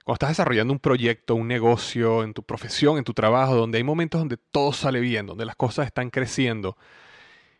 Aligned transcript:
Cuando 0.04 0.14
estás 0.14 0.28
desarrollando 0.28 0.72
un 0.72 0.78
proyecto, 0.78 1.34
un 1.34 1.48
negocio, 1.48 2.22
en 2.22 2.34
tu 2.34 2.44
profesión, 2.44 2.98
en 2.98 3.04
tu 3.04 3.14
trabajo, 3.14 3.56
donde 3.56 3.78
hay 3.78 3.84
momentos 3.84 4.20
donde 4.20 4.36
todo 4.36 4.72
sale 4.72 5.00
bien, 5.00 5.26
donde 5.26 5.44
las 5.44 5.56
cosas 5.56 5.86
están 5.86 6.10
creciendo, 6.10 6.76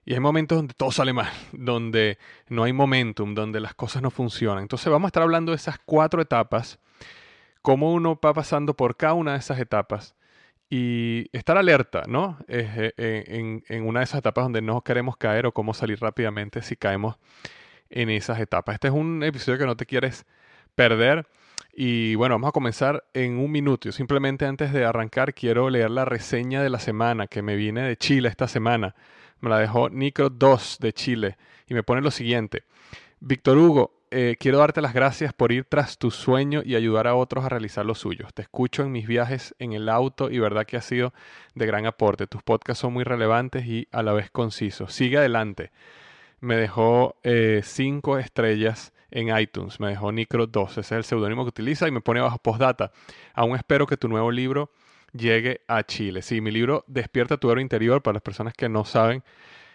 y 0.04 0.14
hay 0.14 0.20
momentos 0.20 0.56
donde 0.58 0.74
todo 0.74 0.90
sale 0.90 1.12
mal, 1.12 1.30
donde 1.52 2.18
no 2.48 2.64
hay 2.64 2.72
momentum, 2.72 3.34
donde 3.34 3.60
las 3.60 3.74
cosas 3.74 4.02
no 4.02 4.10
funcionan. 4.10 4.62
Entonces 4.62 4.90
vamos 4.90 5.06
a 5.06 5.10
estar 5.10 5.22
hablando 5.22 5.52
de 5.52 5.56
esas 5.56 5.78
cuatro 5.84 6.22
etapas, 6.22 6.78
cómo 7.62 7.92
uno 7.92 8.18
va 8.24 8.32
pasando 8.32 8.74
por 8.74 8.96
cada 8.96 9.14
una 9.14 9.32
de 9.32 9.38
esas 9.38 9.58
etapas 9.58 10.14
y 10.70 11.26
estar 11.32 11.58
alerta, 11.58 12.04
¿no? 12.06 12.38
Eh, 12.48 12.92
eh, 12.96 13.24
en, 13.26 13.64
en, 13.68 13.86
una 13.86 14.00
de 14.00 14.04
esas 14.04 14.18
etapas 14.18 14.44
donde 14.44 14.62
no 14.62 14.82
queremos 14.82 15.16
caer 15.16 15.46
o 15.46 15.52
cómo 15.52 15.74
salir 15.74 16.00
rápidamente 16.00 16.62
si 16.62 16.76
caemos 16.76 17.16
en 17.90 18.08
esas 18.08 18.38
etapas. 18.38 18.74
Este 18.74 18.88
es 18.88 18.94
un 18.94 19.22
episodio 19.24 19.58
que 19.58 19.66
no 19.66 19.76
te 19.76 19.86
quieres 19.86 20.26
perder. 20.74 21.26
Y 21.72 22.14
bueno, 22.14 22.34
vamos 22.36 22.48
a 22.48 22.52
comenzar 22.52 23.04
en 23.14 23.38
un 23.38 23.50
minuto. 23.50 23.88
Yo 23.88 23.92
simplemente 23.92 24.46
antes 24.46 24.72
de 24.72 24.84
arrancar 24.84 25.34
quiero 25.34 25.70
leer 25.70 25.90
la 25.90 26.04
reseña 26.04 26.62
de 26.62 26.70
la 26.70 26.78
semana 26.78 27.26
que 27.26 27.42
me 27.42 27.56
viene 27.56 27.82
de 27.82 27.96
Chile 27.96 28.28
esta 28.28 28.48
semana 28.48 28.94
me 29.40 29.50
la 29.50 29.58
dejó 29.58 29.88
Nicro2 29.90 30.78
de 30.78 30.92
Chile 30.92 31.36
y 31.66 31.74
me 31.74 31.82
pone 31.82 32.02
lo 32.02 32.10
siguiente. 32.10 32.64
Víctor 33.20 33.58
Hugo, 33.58 33.92
eh, 34.12 34.36
quiero 34.40 34.58
darte 34.58 34.80
las 34.80 34.92
gracias 34.92 35.32
por 35.32 35.52
ir 35.52 35.66
tras 35.68 35.96
tu 35.96 36.10
sueño 36.10 36.62
y 36.64 36.74
ayudar 36.74 37.06
a 37.06 37.14
otros 37.14 37.44
a 37.44 37.48
realizar 37.48 37.86
los 37.86 37.98
suyos. 37.98 38.34
Te 38.34 38.42
escucho 38.42 38.82
en 38.82 38.90
mis 38.90 39.06
viajes 39.06 39.54
en 39.58 39.72
el 39.72 39.88
auto 39.88 40.30
y 40.30 40.38
verdad 40.40 40.66
que 40.66 40.76
ha 40.76 40.82
sido 40.82 41.12
de 41.54 41.66
gran 41.66 41.86
aporte. 41.86 42.26
Tus 42.26 42.42
podcasts 42.42 42.80
son 42.80 42.92
muy 42.92 43.04
relevantes 43.04 43.66
y 43.66 43.86
a 43.92 44.02
la 44.02 44.12
vez 44.12 44.30
concisos. 44.30 44.92
Sigue 44.92 45.18
adelante. 45.18 45.70
Me 46.40 46.56
dejó 46.56 47.16
eh, 47.22 47.60
cinco 47.62 48.18
estrellas 48.18 48.92
en 49.12 49.36
iTunes. 49.38 49.78
Me 49.78 49.88
dejó 49.88 50.10
Nicro2. 50.10 50.70
Ese 50.70 50.80
es 50.80 50.92
el 50.92 51.04
seudónimo 51.04 51.44
que 51.44 51.50
utiliza 51.50 51.86
y 51.86 51.92
me 51.92 52.00
pone 52.00 52.20
bajo 52.20 52.38
postdata. 52.38 52.90
Aún 53.34 53.54
espero 53.54 53.86
que 53.86 53.96
tu 53.96 54.08
nuevo 54.08 54.32
libro 54.32 54.72
llegue 55.12 55.62
a 55.68 55.82
Chile. 55.82 56.22
Sí, 56.22 56.40
mi 56.40 56.50
libro 56.50 56.84
Despierta 56.86 57.36
tu 57.36 57.50
héroe 57.50 57.62
interior, 57.62 58.02
para 58.02 58.14
las 58.14 58.22
personas 58.22 58.54
que 58.54 58.68
no 58.68 58.84
saben, 58.84 59.22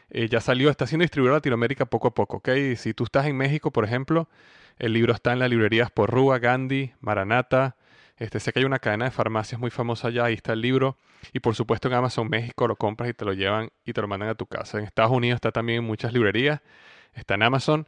eh, 0.10 0.30
ya 0.30 0.42
salió, 0.42 0.70
está 0.70 0.88
siendo 0.88 1.04
distribuido 1.04 1.34
en 1.34 1.38
Latinoamérica 1.38 1.86
poco 1.86 2.10
a 2.10 2.14
poco, 2.14 2.38
¿ok? 2.38 2.50
Si 2.76 2.94
tú 2.94 3.06
estás 3.06 3.26
en 3.26 3.38
México, 3.38 3.72
por 3.72 3.86
ejemplo, 3.86 4.30
el 4.78 4.94
libro 4.94 5.14
está 5.14 5.34
en 5.34 5.40
las 5.40 5.50
librerías 5.50 5.92
Porrúa, 5.92 6.40
Gandhi, 6.40 6.94
Maranata. 7.00 7.76
Este, 8.18 8.40
sé 8.40 8.54
que 8.54 8.60
hay 8.60 8.66
una 8.66 8.80
cadena 8.80 9.06
de 9.06 9.12
farmacias 9.12 9.60
muy 9.60 9.72
famosa 9.72 10.08
allá, 10.08 10.26
ahí 10.26 10.36
está 10.36 10.54
el 10.54 10.62
libro. 10.62 10.98
Y 11.34 11.40
por 11.40 11.56
supuesto 11.56 11.88
en 11.88 11.96
Amazon 11.96 12.30
México 12.30 12.68
lo 12.68 12.76
compras 12.76 13.10
y 13.10 13.14
te 13.14 13.26
lo 13.26 13.34
llevan 13.34 13.70
y 13.84 13.94
te 13.94 14.02
lo 14.02 14.08
mandan 14.08 14.30
a 14.30 14.36
tu 14.36 14.46
casa. 14.46 14.78
En 14.78 14.86
Estados 14.86 15.12
Unidos 15.12 15.38
está 15.38 15.52
también 15.52 15.80
en 15.80 15.86
muchas 15.86 16.14
librerías, 16.14 16.62
está 17.14 17.34
en 17.36 17.44
Amazon. 17.44 17.88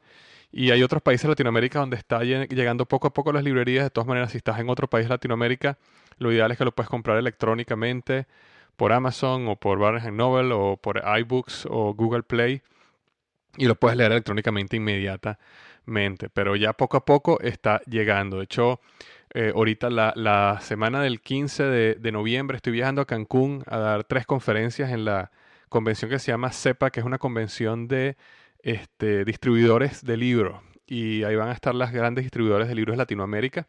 Y 0.51 0.71
hay 0.71 0.81
otros 0.81 1.01
países 1.01 1.23
de 1.23 1.29
Latinoamérica 1.29 1.79
donde 1.79 1.97
está 1.97 2.23
llegando 2.23 2.85
poco 2.85 3.07
a 3.07 3.13
poco 3.13 3.33
las 3.33 3.43
librerías. 3.43 3.83
De 3.83 3.89
todas 3.89 4.07
maneras, 4.07 4.31
si 4.31 4.37
estás 4.37 4.59
en 4.59 4.69
otro 4.69 4.89
país 4.89 5.05
de 5.05 5.09
Latinoamérica, 5.09 5.77
lo 6.17 6.31
ideal 6.31 6.51
es 6.51 6.57
que 6.57 6.65
lo 6.65 6.71
puedes 6.73 6.89
comprar 6.89 7.17
electrónicamente 7.17 8.27
por 8.75 8.93
Amazon 8.93 9.47
o 9.47 9.55
por 9.55 9.79
Barnes 9.79 10.11
Noble 10.11 10.53
o 10.53 10.77
por 10.77 11.03
iBooks 11.19 11.67
o 11.69 11.93
Google 11.93 12.23
Play 12.23 12.61
y 13.57 13.65
lo 13.65 13.75
puedes 13.75 13.97
leer 13.97 14.11
electrónicamente 14.11 14.77
inmediatamente. 14.77 16.29
Pero 16.33 16.55
ya 16.55 16.73
poco 16.73 16.97
a 16.97 17.05
poco 17.05 17.39
está 17.41 17.81
llegando. 17.85 18.37
De 18.37 18.43
hecho, 18.43 18.79
eh, 19.33 19.51
ahorita 19.53 19.89
la, 19.89 20.59
semana 20.61 21.01
del 21.01 21.21
15 21.21 21.63
de, 21.63 22.11
noviembre 22.11 22.57
estoy 22.57 22.73
viajando 22.73 23.01
a 23.01 23.05
Cancún 23.05 23.63
a 23.67 23.77
dar 23.77 24.03
tres 24.03 24.25
conferencias 24.25 24.91
en 24.91 25.05
la 25.05 25.31
convención 25.69 26.09
que 26.09 26.19
se 26.19 26.31
llama 26.31 26.51
CEPA, 26.51 26.91
que 26.91 27.01
es 27.01 27.05
una 27.05 27.17
convención 27.17 27.87
de 27.87 28.15
este, 28.67 29.23
distribuidores 29.23 30.03
de 30.03 30.17
libros. 30.17 30.61
Y 30.85 31.23
ahí 31.23 31.37
van 31.37 31.47
a 31.47 31.53
estar 31.53 31.73
las 31.73 31.93
grandes 31.93 32.25
distribuidores 32.25 32.67
de 32.67 32.75
libros 32.75 32.95
de 32.95 32.97
Latinoamérica. 32.97 33.65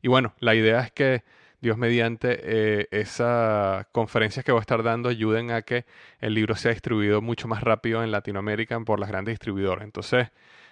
Y 0.00 0.06
bueno, 0.06 0.32
la 0.38 0.54
idea 0.54 0.80
es 0.80 0.92
que 0.92 1.24
Dios 1.60 1.76
mediante 1.76 2.38
eh, 2.42 2.86
esas 2.92 3.86
conferencias 3.90 4.44
que 4.44 4.52
voy 4.52 4.60
a 4.60 4.62
estar 4.62 4.84
dando 4.84 5.08
ayuden 5.08 5.50
a 5.50 5.62
que 5.62 5.86
el 6.20 6.34
libro 6.34 6.54
sea 6.54 6.70
distribuido 6.70 7.20
mucho 7.20 7.48
más 7.48 7.64
rápido 7.64 8.04
en 8.04 8.12
Latinoamérica 8.12 8.78
por 8.78 9.00
las 9.00 9.08
grandes 9.08 9.32
distribuidoras. 9.32 9.84
Entonces, 9.84 10.28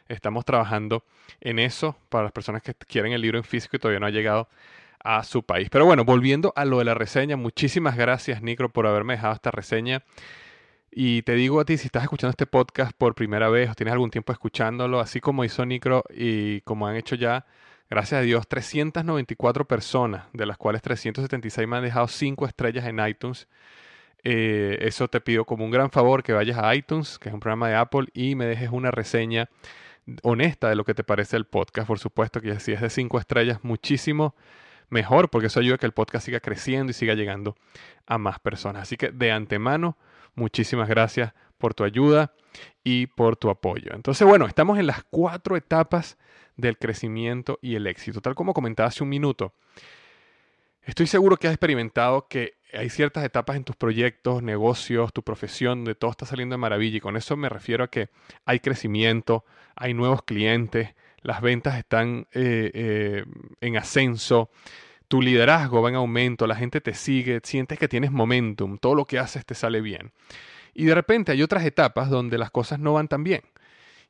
estamos 0.09 0.45
trabajando 0.45 1.03
en 1.41 1.59
eso 1.59 1.97
para 2.09 2.23
las 2.23 2.33
personas 2.33 2.63
que 2.63 2.73
quieren 2.75 3.13
el 3.13 3.21
libro 3.21 3.39
en 3.39 3.45
físico 3.45 3.75
y 3.75 3.81
todavía 3.81 3.99
no 3.99 4.07
ha 4.07 4.11
llegado 4.11 4.49
a 5.03 5.25
su 5.25 5.43
país. 5.43 5.71
Pero 5.71 5.87
bueno, 5.87 6.05
volviendo 6.05 6.53
a 6.55 6.65
lo 6.65 6.79
de 6.79 6.85
la 6.85 6.95
reseña, 6.95 7.37
muchísimas 7.37 7.97
gracias, 7.97 8.43
Nicro, 8.43 8.69
por 8.69 8.87
haberme 8.87 9.15
dejado 9.15 9.35
esta 9.35 9.51
reseña. 9.51 10.05
Y 10.99 11.21
te 11.21 11.35
digo 11.35 11.61
a 11.61 11.67
ti, 11.67 11.77
si 11.77 11.89
estás 11.89 12.05
escuchando 12.05 12.31
este 12.31 12.47
podcast 12.47 12.93
por 12.97 13.15
primera 13.15 13.51
vez 13.51 13.69
o 13.69 13.75
tienes 13.75 13.93
algún 13.93 14.09
tiempo 14.11 14.33
escuchándolo, 14.33 14.99
así 14.99 15.21
como 15.21 15.45
hizo 15.45 15.67
Nicro 15.67 16.05
y 16.09 16.63
como 16.63 16.87
han 16.87 16.97
hecho 16.97 17.17
ya, 17.17 17.45
gracias 17.91 18.21
a 18.21 18.23
Dios, 18.23 18.49
394 18.49 19.69
personas, 19.69 20.25
de 20.33 20.47
las 20.47 20.57
cuales 20.57 20.81
376 20.81 21.69
me 21.69 21.77
han 21.77 21.83
dejado 21.83 22.09
5 22.09 22.47
estrellas 22.47 22.87
en 22.87 23.07
iTunes. 23.07 23.47
Eh, 24.25 24.79
eso 24.81 25.07
te 25.09 25.21
pido 25.21 25.45
como 25.45 25.67
un 25.67 25.71
gran 25.71 25.91
favor 25.91 26.23
que 26.23 26.33
vayas 26.33 26.57
a 26.57 26.75
iTunes, 26.75 27.19
que 27.19 27.29
es 27.29 27.35
un 27.35 27.41
programa 27.41 27.69
de 27.69 27.75
Apple, 27.75 28.07
y 28.15 28.35
me 28.35 28.47
dejes 28.47 28.71
una 28.73 28.91
reseña 28.91 29.51
honesta 30.23 30.71
de 30.71 30.77
lo 30.77 30.85
que 30.85 30.95
te 30.95 31.05
parece 31.05 31.37
el 31.37 31.45
podcast. 31.45 31.87
Por 31.87 31.99
supuesto 31.99 32.41
que 32.41 32.59
si 32.59 32.73
es 32.73 32.81
de 32.81 32.89
5 32.89 33.19
estrellas, 33.19 33.59
muchísimo 33.65 34.35
mejor, 34.89 35.31
porque 35.31 35.49
eso 35.49 35.61
ayuda 35.61 35.77
a 35.77 35.79
que 35.79 35.87
el 35.87 35.93
podcast 35.93 36.25
siga 36.25 36.41
creciendo 36.41 36.91
y 36.91 36.95
siga 36.95 37.15
llegando 37.15 37.57
a 38.07 38.19
más 38.19 38.39
personas. 38.39 38.83
Así 38.83 38.97
que 38.97 39.11
de 39.11 39.33
antemano, 39.33 39.97
muchísimas 40.35 40.89
gracias 40.89 41.33
por 41.59 41.75
tu 41.75 41.85
ayuda 41.85 42.33
y 42.85 43.07
por 43.07 43.37
tu 43.37 43.51
apoyo. 43.51 43.93
Entonces, 43.95 44.27
bueno, 44.27 44.47
estamos 44.47 44.79
en 44.79 44.87
las 44.87 45.05
cuatro 45.05 45.57
etapas 45.57 46.19
del 46.57 46.79
crecimiento 46.79 47.59
y 47.63 47.75
el 47.75 47.87
éxito. 47.87 48.21
Tal 48.21 48.35
como 48.35 48.55
comentaba 48.55 48.89
hace 48.89 49.03
un 49.03 49.09
minuto, 49.09 49.53
estoy 50.83 51.07
seguro 51.07 51.37
que 51.37 51.49
has 51.49 51.55
experimentado 51.55 52.29
que 52.29 52.55
hay 52.73 52.91
ciertas 52.91 53.25
etapas 53.25 53.57
en 53.57 53.65
tus 53.65 53.77
proyectos, 53.77 54.43
negocios, 54.43 55.13
tu 55.13 55.23
profesión, 55.23 55.81
donde 55.81 55.95
todo 55.95 56.11
está 56.11 56.27
saliendo 56.27 56.55
de 56.55 56.59
maravilla. 56.59 56.99
Y 56.99 57.01
con 57.01 57.17
eso 57.17 57.37
me 57.37 57.49
refiero 57.49 57.85
a 57.85 57.89
que 57.89 58.09
hay 58.45 58.61
crecimiento, 58.61 59.45
hay 59.75 59.95
nuevos 59.95 60.23
clientes, 60.23 60.95
las 61.27 61.41
ventas 61.41 61.77
están 61.77 62.29
eh, 62.33 62.71
eh, 62.73 63.25
en 63.61 63.77
ascenso, 63.77 64.49
tu 65.09 65.21
liderazgo 65.21 65.83
va 65.83 65.89
en 65.89 65.97
aumento, 65.97 66.47
la 66.47 66.55
gente 66.55 66.81
te 66.81 66.95
sigue, 66.95 67.41
sientes 67.43 67.81
que 67.81 67.89
tienes 67.89 68.13
momentum, 68.13 68.79
todo 68.79 68.95
lo 68.95 69.07
que 69.07 69.19
haces 69.19 69.45
te 69.45 69.57
sale 69.57 69.81
bien. 69.81 70.13
Y 70.73 70.85
de 70.85 70.95
repente 70.95 71.33
hay 71.33 71.43
otras 71.43 71.65
etapas 71.65 72.11
donde 72.11 72.39
las 72.39 72.53
cosas 72.53 72.79
no 72.79 72.93
van 72.93 73.09
tan 73.09 73.25
bien. 73.25 73.43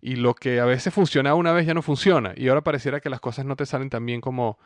Y 0.03 0.17
lo 0.17 0.35
que 0.35 0.61
a 0.61 0.67
veces 0.67 0.93
funcionaba 0.93 1.37
una 1.37 1.53
vez 1.53 1.67
ya 1.67 1.73
no 1.73 1.81
funciona. 1.81 2.35
Y 2.37 2.49
ahora 2.49 2.61
pareciera 2.61 3.01
que 3.01 3.09
las 3.09 3.21
cosas 3.21 3.47
no 3.47 3.57
te 3.57 3.65
salen 3.65 3.89
tan 3.89 4.05
bien 4.05 4.21
como, 4.21 4.59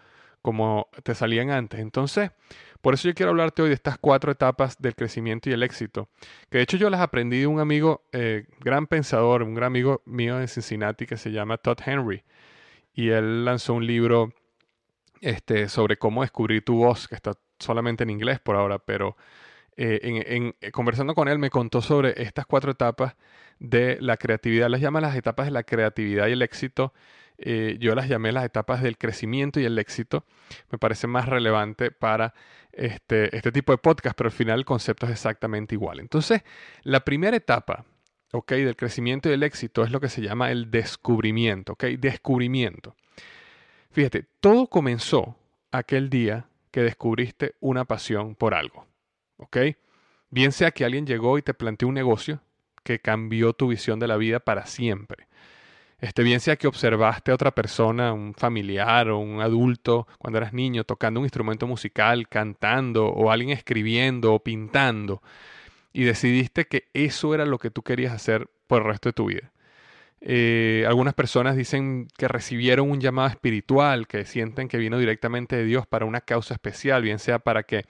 como 0.43 0.89
te 1.05 1.15
salían 1.15 1.51
antes. 1.51 1.79
Entonces, 1.79 2.33
por 2.81 2.95
eso 2.95 3.09
yo 3.09 3.15
quiero 3.15 3.31
hablarte 3.31 3.63
hoy 3.63 3.69
de 3.69 3.75
estas 3.75 3.99
cuatro 3.99 4.33
etapas 4.33 4.77
del 4.79 4.95
crecimiento 4.95 5.51
y 5.51 5.53
el 5.53 5.63
éxito, 5.63 6.09
que 6.51 6.59
de 6.59 6.65
hecho 6.65 6.77
yo 6.77 6.91
las 6.91 7.01
aprendí 7.01 7.41
de 7.41 7.47
un 7.47 7.61
amigo, 7.61 8.03
eh, 8.13 8.47
gran 8.61 8.87
pensador, 8.87 9.43
un 9.43 9.55
gran 9.55 9.69
amigo 9.69 10.03
mío 10.07 10.37
de 10.37 10.49
Cincinnati 10.49 11.07
que 11.07 11.17
se 11.17 11.31
llama 11.31 11.59
Todd 11.59 11.79
Henry, 11.85 12.25
y 12.95 13.11
él 13.11 13.45
lanzó 13.45 13.75
un 13.75 13.87
libro 13.87 14.33
este, 15.21 15.69
sobre 15.69 15.97
cómo 15.97 16.23
descubrir 16.23 16.65
tu 16.65 16.77
voz, 16.77 17.07
que 17.07 17.15
está 17.15 17.33
solamente 17.59 18.05
en 18.05 18.11
inglés 18.11 18.41
por 18.41 18.57
ahora, 18.57 18.79
pero 18.79 19.17
eh, 19.77 20.01
en, 20.03 20.55
eh, 20.61 20.71
conversando 20.73 21.15
con 21.15 21.29
él 21.29 21.39
me 21.39 21.51
contó 21.51 21.81
sobre 21.81 22.23
estas 22.23 22.47
cuatro 22.47 22.73
etapas 22.73 23.17
de 23.59 23.99
la 24.01 24.17
creatividad, 24.17 24.69
las 24.69 24.81
llama 24.81 25.01
las 25.01 25.15
etapas 25.15 25.47
de 25.47 25.53
la 25.53 25.63
creatividad 25.63 26.29
y 26.29 26.33
el 26.33 26.43
éxito, 26.43 26.93
eh, 27.43 27.79
yo 27.81 27.95
las 27.95 28.09
llamé 28.09 28.33
las 28.33 28.45
etapas 28.45 28.83
del 28.83 28.99
crecimiento 28.99 29.61
y 29.61 29.65
el 29.65 29.79
éxito. 29.79 30.25
Me 30.71 30.79
parece 30.79 31.07
más 31.07 31.27
relevante 31.27 31.91
para 31.91 32.35
este, 32.73 33.35
este 33.35 33.51
tipo 33.51 33.73
de 33.73 33.79
podcast, 33.79 34.17
pero 34.17 34.29
al 34.29 34.33
final 34.33 34.59
el 34.59 34.65
concepto 34.67 35.07
es 35.07 35.13
exactamente 35.13 35.75
igual. 35.75 36.01
Entonces, 36.01 36.43
la 36.83 37.01
primera 37.01 37.37
etapa 37.37 37.87
¿ok? 38.33 38.53
del 38.53 38.77
crecimiento 38.77 39.29
y 39.29 39.33
del 39.33 39.43
éxito 39.43 39.83
es 39.83 39.91
lo 39.91 40.01
que 40.01 40.11
se 40.11 40.21
llama 40.21 40.51
el 40.51 40.71
descubrimiento. 40.71 41.73
¿ok? 41.73 41.85
Descubrimiento. 41.99 42.95
Fíjate, 43.91 44.27
todo 44.41 44.67
comenzó 44.67 45.37
aquel 45.73 46.11
día 46.11 46.47
que 46.71 46.83
descubriste 46.83 47.55
una 47.61 47.87
pasión 47.87 48.35
por 48.35 48.55
algo. 48.55 48.87
¿ok? 49.39 49.57
Bien 50.29 50.53
sea 50.53 50.73
que 50.73 50.85
alguien 50.85 51.07
llegó 51.07 51.39
y 51.39 51.43
te 51.43 51.55
planteó 51.55 51.89
un 51.89 51.95
negocio 51.95 52.41
que 52.85 53.01
cambió 53.01 53.55
tu 53.55 53.69
visión 53.69 53.99
de 53.99 54.09
la 54.09 54.19
vida 54.19 54.41
para 54.41 54.67
siempre 54.67 55.30
este, 56.01 56.23
bien 56.23 56.41
sea 56.41 56.57
que 56.57 56.67
observaste 56.67 57.31
a 57.31 57.35
otra 57.35 57.51
persona, 57.51 58.13
un 58.13 58.35
familiar 58.35 59.09
o 59.11 59.19
un 59.19 59.41
adulto 59.41 60.07
cuando 60.19 60.39
eras 60.39 60.53
niño 60.53 60.85
tocando 60.85 61.21
un 61.21 61.27
instrumento 61.27 61.67
musical, 61.67 62.29
cantando 62.29 63.07
o 63.07 63.31
alguien 63.31 63.51
escribiendo 63.51 64.35
o 64.35 64.43
pintando 64.43 65.23
y 65.93 66.05
decidiste 66.05 66.67
que 66.67 66.89
eso 66.95 67.35
era 67.35 67.45
lo 67.45 67.59
que 67.59 67.71
tú 67.71 67.83
querías 67.83 68.13
hacer 68.13 68.49
por 68.67 68.83
el 68.83 68.89
resto 68.89 69.09
de 69.09 69.13
tu 69.13 69.27
vida. 69.27 69.53
Eh, 70.21 70.85
algunas 70.87 71.15
personas 71.15 71.57
dicen 71.57 72.09
que 72.17 72.29
recibieron 72.29 72.91
un 72.91 73.01
llamado 73.01 73.29
espiritual, 73.29 74.07
que 74.07 74.25
sienten 74.25 74.69
que 74.69 74.77
vino 74.77 74.99
directamente 74.99 75.57
de 75.57 75.65
Dios 75.65 75.87
para 75.87 76.05
una 76.05 76.21
causa 76.21 76.55
especial, 76.55 77.03
bien 77.03 77.19
sea 77.19 77.39
para 77.39 77.63
que 77.63 77.87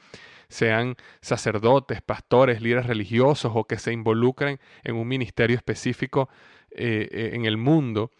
sean 0.50 0.97
sacerdotes, 1.23 2.02
pastores, 2.02 2.61
líderes 2.61 2.87
religiosos 2.87 3.52
o 3.55 3.64
que 3.64 3.79
se 3.79 3.93
involucren 3.93 4.61
en 4.85 4.97
un 4.97 5.08
ministerio 5.08 5.56
específico 5.56 6.29
eh, 6.70 7.08
eh, 7.11 7.31
en 7.32 7.47
el 7.47 7.56
mundo. 7.56 8.11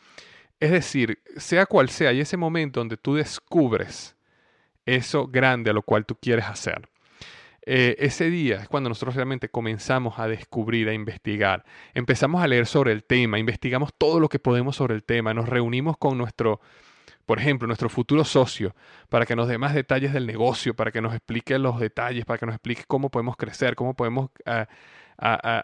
Es 0.59 0.71
decir, 0.71 1.21
sea 1.37 1.67
cual 1.67 1.91
sea, 1.91 2.11
hay 2.11 2.21
ese 2.21 2.37
momento 2.37 2.81
donde 2.81 2.97
tú 2.97 3.15
descubres 3.15 4.17
eso 4.87 5.27
grande 5.27 5.71
a 5.71 5.73
lo 5.73 5.83
cual 5.83 6.07
tú 6.07 6.17
quieres 6.17 6.47
hacer. 6.47 6.89
Eh, 7.63 7.97
ese 7.99 8.31
día 8.31 8.57
es 8.57 8.69
cuando 8.69 8.89
nosotros 8.89 9.15
realmente 9.15 9.51
comenzamos 9.51 10.19
a 10.19 10.27
descubrir, 10.27 10.89
a 10.89 10.95
investigar. 10.95 11.65
Empezamos 11.95 12.43
a 12.43 12.47
leer 12.47 12.67
sobre 12.67 12.93
el 12.93 13.05
tema, 13.05 13.39
investigamos 13.39 13.93
todo 13.97 14.19
lo 14.19 14.29
que 14.29 14.39
podemos 14.39 14.77
sobre 14.77 14.95
el 14.95 15.05
tema, 15.05 15.35
nos 15.35 15.49
reunimos 15.49 15.97
con 15.99 16.17
nuestro, 16.17 16.61
por 17.31 17.39
ejemplo, 17.39 17.69
nuestro 17.69 17.89
futuro 17.89 18.25
socio, 18.25 18.75
para 19.09 19.25
que 19.25 19.37
nos 19.37 19.47
dé 19.47 19.57
más 19.57 19.73
detalles 19.73 20.13
del 20.13 20.27
negocio, 20.27 20.75
para 20.75 20.91
que 20.91 21.01
nos 21.01 21.15
explique 21.15 21.57
los 21.61 21.79
detalles, 21.79 22.25
para 22.25 22.39
que 22.39 22.47
nos 22.47 22.57
explique 22.57 22.83
cómo 22.89 23.09
podemos 23.09 23.37
crecer, 23.37 23.77
cómo 23.77 23.95
podemos 23.95 24.31
ah, 24.47 24.67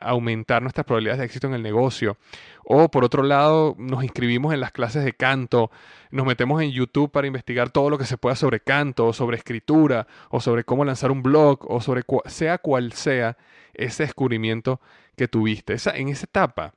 aumentar 0.00 0.62
nuestras 0.62 0.86
probabilidades 0.86 1.18
de 1.18 1.24
éxito 1.24 1.48
en 1.48 1.54
el 1.54 1.64
negocio. 1.64 2.18
O 2.62 2.88
por 2.88 3.02
otro 3.04 3.24
lado, 3.24 3.74
nos 3.78 4.04
inscribimos 4.04 4.54
en 4.54 4.60
las 4.60 4.70
clases 4.70 5.04
de 5.04 5.14
canto, 5.14 5.72
nos 6.12 6.24
metemos 6.24 6.62
en 6.62 6.70
YouTube 6.70 7.10
para 7.10 7.26
investigar 7.26 7.70
todo 7.70 7.90
lo 7.90 7.98
que 7.98 8.04
se 8.04 8.16
pueda 8.16 8.36
sobre 8.36 8.60
canto, 8.60 9.08
o 9.08 9.12
sobre 9.12 9.36
escritura, 9.36 10.06
o 10.30 10.38
sobre 10.38 10.62
cómo 10.62 10.84
lanzar 10.84 11.10
un 11.10 11.24
blog, 11.24 11.68
o 11.68 11.80
sobre 11.80 12.04
sea 12.26 12.58
cual 12.58 12.92
sea 12.92 13.38
ese 13.74 14.04
descubrimiento 14.04 14.80
que 15.16 15.26
tuviste. 15.26 15.74
En 15.96 16.10
esa 16.10 16.26
etapa, 16.26 16.74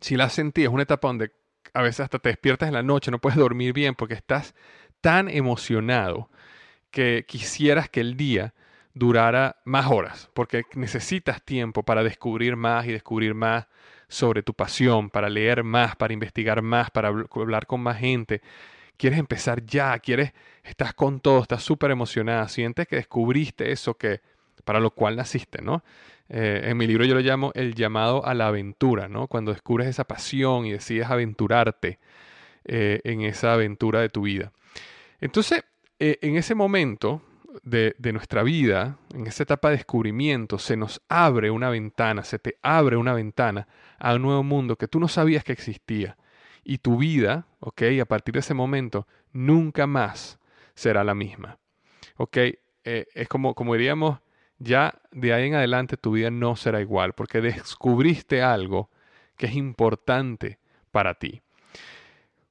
si 0.00 0.16
la 0.16 0.28
sentí, 0.30 0.64
es 0.64 0.68
una 0.68 0.82
etapa 0.82 1.06
donde 1.06 1.37
a 1.78 1.82
veces 1.82 2.00
hasta 2.00 2.18
te 2.18 2.30
despiertas 2.30 2.66
en 2.66 2.74
la 2.74 2.82
noche, 2.82 3.12
no 3.12 3.20
puedes 3.20 3.38
dormir 3.38 3.72
bien 3.72 3.94
porque 3.94 4.14
estás 4.14 4.52
tan 5.00 5.28
emocionado 5.28 6.28
que 6.90 7.24
quisieras 7.28 7.88
que 7.88 8.00
el 8.00 8.16
día 8.16 8.52
durara 8.94 9.60
más 9.64 9.86
horas, 9.86 10.28
porque 10.34 10.64
necesitas 10.74 11.40
tiempo 11.40 11.84
para 11.84 12.02
descubrir 12.02 12.56
más 12.56 12.84
y 12.86 12.90
descubrir 12.90 13.34
más 13.34 13.68
sobre 14.08 14.42
tu 14.42 14.54
pasión, 14.54 15.08
para 15.08 15.28
leer 15.28 15.62
más, 15.62 15.94
para 15.94 16.12
investigar 16.12 16.62
más, 16.62 16.90
para 16.90 17.08
hablar 17.08 17.68
con 17.68 17.80
más 17.80 17.98
gente. 17.98 18.42
Quieres 18.96 19.20
empezar 19.20 19.64
ya, 19.64 19.96
quieres, 20.00 20.32
estás 20.64 20.94
con 20.94 21.20
todo, 21.20 21.42
estás 21.42 21.62
súper 21.62 21.92
emocionada, 21.92 22.48
sientes 22.48 22.88
que 22.88 22.96
descubriste 22.96 23.70
eso 23.70 23.94
que 23.94 24.20
para 24.64 24.80
lo 24.80 24.90
cual 24.90 25.14
naciste, 25.14 25.62
¿no? 25.62 25.84
Eh, 26.28 26.60
en 26.64 26.76
mi 26.76 26.86
libro 26.86 27.04
yo 27.04 27.14
lo 27.14 27.20
llamo 27.20 27.52
el 27.54 27.74
llamado 27.74 28.24
a 28.26 28.34
la 28.34 28.48
aventura, 28.48 29.08
¿no? 29.08 29.28
Cuando 29.28 29.52
descubres 29.52 29.88
esa 29.88 30.04
pasión 30.04 30.66
y 30.66 30.72
decides 30.72 31.08
aventurarte 31.08 31.98
eh, 32.64 33.00
en 33.04 33.22
esa 33.22 33.54
aventura 33.54 34.00
de 34.00 34.10
tu 34.10 34.22
vida. 34.22 34.52
Entonces, 35.20 35.64
eh, 35.98 36.18
en 36.22 36.36
ese 36.36 36.54
momento, 36.54 37.22
de, 37.62 37.94
nuestra 38.12 38.42
vida, 38.42 38.98
en 39.14 39.26
esa 39.26 39.42
etapa 39.42 39.70
de 39.70 39.76
descubrimiento, 39.76 40.58
se 40.58 40.76
nos 40.76 41.02
abre 41.08 41.50
una 41.50 41.70
ventana, 41.70 42.22
se 42.22 42.38
te 42.38 42.56
abre 42.62 42.96
una 42.96 43.14
ventana 43.14 43.66
a 43.98 44.14
un 44.14 44.22
nuevo 44.22 44.42
mundo 44.42 44.76
que 44.76 44.86
tú 44.86 45.00
no 45.00 45.08
sabías 45.08 45.44
que 45.44 45.52
existía. 45.52 46.16
Y 46.62 46.78
tu 46.78 46.98
vida, 46.98 47.46
¿ok? 47.60 47.82
A 48.00 48.04
partir 48.04 48.34
de 48.34 48.40
ese 48.40 48.54
momento, 48.54 49.06
nunca 49.32 49.86
más 49.86 50.38
será 50.74 51.02
la 51.02 51.14
misma. 51.14 51.58
¿Ok? 52.16 52.36
Es 52.84 53.28
como, 53.28 53.54
como 53.54 53.74
diríamos, 53.74 54.20
ya 54.58 55.00
de 55.12 55.32
ahí 55.32 55.48
en 55.48 55.54
adelante 55.54 55.96
tu 55.96 56.12
vida 56.12 56.30
no 56.30 56.56
será 56.56 56.80
igual, 56.80 57.12
porque 57.14 57.40
descubriste 57.40 58.42
algo 58.42 58.90
que 59.36 59.46
es 59.46 59.54
importante 59.54 60.58
para 60.90 61.14
ti. 61.14 61.42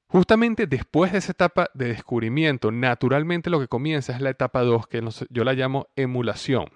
Justamente 0.06 0.66
después 0.66 1.12
de 1.12 1.18
esa 1.18 1.32
etapa 1.32 1.68
de 1.74 1.88
descubrimiento, 1.88 2.72
naturalmente 2.72 3.50
lo 3.50 3.60
que 3.60 3.68
comienza 3.68 4.14
es 4.14 4.22
la 4.22 4.30
etapa 4.30 4.62
2, 4.62 4.86
que 4.86 5.06
yo 5.28 5.44
la 5.44 5.52
llamo 5.52 5.88
emulación. 5.96 6.66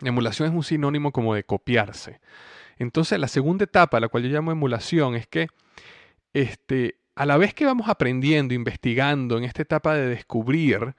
Emulación 0.00 0.48
es 0.48 0.54
un 0.54 0.64
sinónimo 0.64 1.12
como 1.12 1.34
de 1.34 1.44
copiarse. 1.44 2.20
Entonces, 2.78 3.20
la 3.20 3.28
segunda 3.28 3.62
etapa, 3.62 4.00
la 4.00 4.08
cual 4.08 4.24
yo 4.24 4.30
llamo 4.30 4.50
emulación, 4.50 5.14
es 5.14 5.28
que 5.28 5.46
este, 6.32 6.96
a 7.14 7.26
la 7.26 7.36
vez 7.36 7.54
que 7.54 7.64
vamos 7.64 7.88
aprendiendo, 7.88 8.54
investigando 8.54 9.38
en 9.38 9.44
esta 9.44 9.62
etapa 9.62 9.94
de 9.94 10.08
descubrir, 10.08 10.96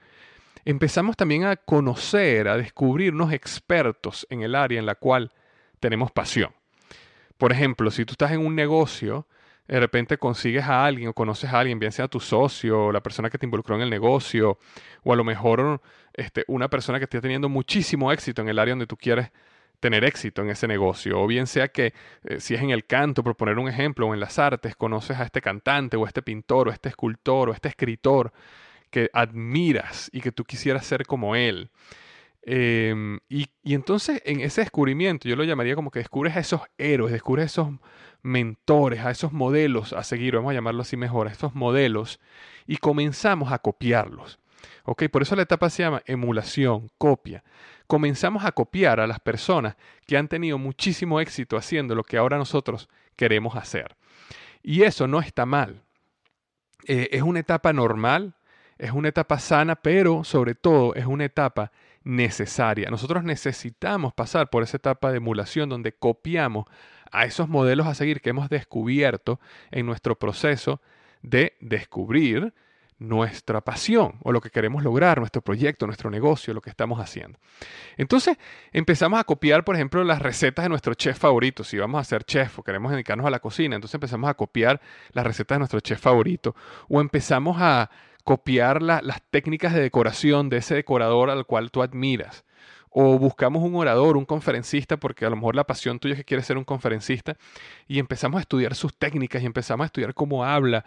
empezamos 0.64 1.16
también 1.16 1.44
a 1.44 1.56
conocer, 1.56 2.48
a 2.48 2.56
descubrirnos 2.56 3.32
expertos 3.32 4.26
en 4.30 4.42
el 4.42 4.54
área 4.54 4.78
en 4.78 4.86
la 4.86 4.94
cual 4.94 5.32
tenemos 5.80 6.10
pasión. 6.10 6.52
Por 7.36 7.52
ejemplo, 7.52 7.90
si 7.90 8.04
tú 8.04 8.12
estás 8.12 8.32
en 8.32 8.40
un 8.40 8.54
negocio, 8.54 9.26
de 9.66 9.80
repente 9.80 10.18
consigues 10.18 10.64
a 10.64 10.84
alguien 10.84 11.08
o 11.08 11.14
conoces 11.14 11.52
a 11.52 11.60
alguien, 11.60 11.78
bien 11.78 11.92
sea 11.92 12.08
tu 12.08 12.20
socio, 12.20 12.92
la 12.92 13.02
persona 13.02 13.30
que 13.30 13.38
te 13.38 13.46
involucró 13.46 13.76
en 13.76 13.82
el 13.82 13.90
negocio, 13.90 14.58
o 15.02 15.12
a 15.12 15.16
lo 15.16 15.24
mejor 15.24 15.80
este, 16.12 16.44
una 16.48 16.68
persona 16.68 16.98
que 16.98 17.04
esté 17.04 17.20
teniendo 17.20 17.48
muchísimo 17.48 18.12
éxito 18.12 18.42
en 18.42 18.48
el 18.48 18.58
área 18.58 18.72
donde 18.72 18.86
tú 18.86 18.96
quieres 18.96 19.30
tener 19.80 20.04
éxito 20.04 20.42
en 20.42 20.50
ese 20.50 20.66
negocio. 20.66 21.20
O 21.20 21.26
bien 21.26 21.46
sea 21.46 21.68
que 21.68 21.92
eh, 22.24 22.40
si 22.40 22.54
es 22.54 22.62
en 22.62 22.70
el 22.70 22.86
canto, 22.86 23.22
por 23.22 23.36
poner 23.36 23.58
un 23.58 23.68
ejemplo, 23.68 24.06
o 24.06 24.14
en 24.14 24.20
las 24.20 24.38
artes, 24.38 24.76
conoces 24.76 25.18
a 25.18 25.24
este 25.24 25.42
cantante 25.42 25.96
o 25.96 26.04
a 26.04 26.08
este 26.08 26.22
pintor 26.22 26.68
o 26.68 26.70
a 26.70 26.74
este 26.74 26.88
escultor 26.88 27.48
o 27.48 27.52
a 27.52 27.54
este 27.54 27.68
escritor 27.68 28.32
que 28.94 29.10
admiras 29.12 30.08
y 30.12 30.20
que 30.20 30.30
tú 30.30 30.44
quisieras 30.44 30.86
ser 30.86 31.04
como 31.04 31.34
él. 31.34 31.68
Em, 32.42 33.18
y, 33.28 33.48
entonces 33.64 34.22
en 34.24 34.38
ese 34.38 34.60
descubrimiento 34.60 35.28
yo 35.28 35.34
lo 35.34 35.42
llamaría 35.42 35.74
como 35.74 35.90
que 35.90 35.98
descubres 35.98 36.36
a 36.36 36.38
esos 36.38 36.60
héroes, 36.78 37.12
descubres 37.12 37.42
a 37.42 37.46
esos 37.46 37.68
mentores, 38.22 39.00
a 39.00 39.10
esos 39.10 39.32
modelos 39.32 39.92
a 39.94 40.04
seguir, 40.04 40.36
vamos 40.36 40.52
a 40.52 40.54
llamarlo 40.54 40.82
así 40.82 40.96
mejor, 40.96 41.26
a 41.26 41.32
estos 41.32 41.56
modelos, 41.56 42.20
y 42.68 42.76
comenzamos 42.76 43.50
a 43.50 43.58
copiarlos. 43.58 44.38
¿Ok? 44.84 45.08
Por 45.10 45.22
eso 45.22 45.34
la 45.34 45.42
etapa 45.42 45.70
se 45.70 45.82
llama 45.82 46.02
emulación, 46.06 46.88
copia. 46.96 47.42
Comenzamos 47.88 48.44
a 48.44 48.52
copiar 48.52 49.00
a 49.00 49.08
las 49.08 49.18
personas 49.18 49.74
que 50.06 50.16
han 50.16 50.28
tenido 50.28 50.56
muchísimo 50.56 51.18
éxito 51.18 51.56
haciendo 51.56 51.96
lo 51.96 52.04
que 52.04 52.16
ahora 52.16 52.38
nosotros 52.38 52.88
queremos 53.16 53.56
hacer. 53.56 53.96
Y 54.62 54.82
eso 54.82 55.08
no 55.08 55.18
está 55.18 55.46
mal. 55.46 55.82
Eh, 56.86 57.08
es 57.10 57.22
una 57.22 57.40
etapa 57.40 57.72
normal, 57.72 58.34
es 58.78 58.92
una 58.92 59.08
etapa 59.08 59.38
sana, 59.38 59.76
pero 59.76 60.24
sobre 60.24 60.54
todo 60.54 60.94
es 60.94 61.06
una 61.06 61.24
etapa 61.24 61.72
necesaria. 62.02 62.90
Nosotros 62.90 63.24
necesitamos 63.24 64.12
pasar 64.12 64.50
por 64.50 64.62
esa 64.62 64.76
etapa 64.76 65.10
de 65.10 65.18
emulación 65.18 65.68
donde 65.68 65.92
copiamos 65.92 66.66
a 67.10 67.24
esos 67.24 67.48
modelos 67.48 67.86
a 67.86 67.94
seguir 67.94 68.20
que 68.20 68.30
hemos 68.30 68.48
descubierto 68.48 69.40
en 69.70 69.86
nuestro 69.86 70.18
proceso 70.18 70.80
de 71.22 71.56
descubrir 71.60 72.52
nuestra 72.98 73.60
pasión 73.60 74.18
o 74.22 74.32
lo 74.32 74.40
que 74.40 74.50
queremos 74.50 74.82
lograr, 74.82 75.18
nuestro 75.18 75.42
proyecto, 75.42 75.86
nuestro 75.86 76.10
negocio, 76.10 76.54
lo 76.54 76.60
que 76.60 76.70
estamos 76.70 77.00
haciendo. 77.00 77.38
Entonces 77.96 78.36
empezamos 78.72 79.18
a 79.18 79.24
copiar, 79.24 79.64
por 79.64 79.74
ejemplo, 79.74 80.02
las 80.04 80.20
recetas 80.20 80.64
de 80.64 80.68
nuestro 80.68 80.94
chef 80.94 81.18
favorito. 81.18 81.64
Si 81.64 81.76
vamos 81.78 82.00
a 82.00 82.04
ser 82.04 82.24
chef 82.24 82.58
o 82.58 82.62
queremos 82.62 82.92
dedicarnos 82.92 83.26
a 83.26 83.30
la 83.30 83.40
cocina, 83.40 83.74
entonces 83.74 83.94
empezamos 83.94 84.30
a 84.30 84.34
copiar 84.34 84.80
las 85.12 85.26
recetas 85.26 85.56
de 85.56 85.60
nuestro 85.60 85.80
chef 85.80 86.00
favorito 86.00 86.54
o 86.88 87.00
empezamos 87.00 87.56
a 87.60 87.90
copiar 88.24 88.82
las 88.82 89.22
técnicas 89.30 89.74
de 89.74 89.82
decoración 89.82 90.48
de 90.48 90.56
ese 90.58 90.74
decorador 90.74 91.30
al 91.30 91.46
cual 91.46 91.70
tú 91.70 91.82
admiras 91.82 92.44
o 92.96 93.18
buscamos 93.18 93.64
un 93.64 93.74
orador, 93.74 94.16
un 94.16 94.24
conferencista, 94.24 94.96
porque 94.96 95.26
a 95.26 95.30
lo 95.30 95.34
mejor 95.34 95.56
la 95.56 95.64
pasión 95.64 95.98
tuya 95.98 96.14
es 96.14 96.18
que 96.18 96.24
quieres 96.24 96.46
ser 96.46 96.56
un 96.56 96.62
conferencista, 96.62 97.36
y 97.88 97.98
empezamos 97.98 98.38
a 98.38 98.42
estudiar 98.42 98.76
sus 98.76 98.96
técnicas 98.96 99.42
y 99.42 99.46
empezamos 99.46 99.84
a 99.84 99.86
estudiar 99.86 100.14
cómo 100.14 100.44
habla, 100.44 100.84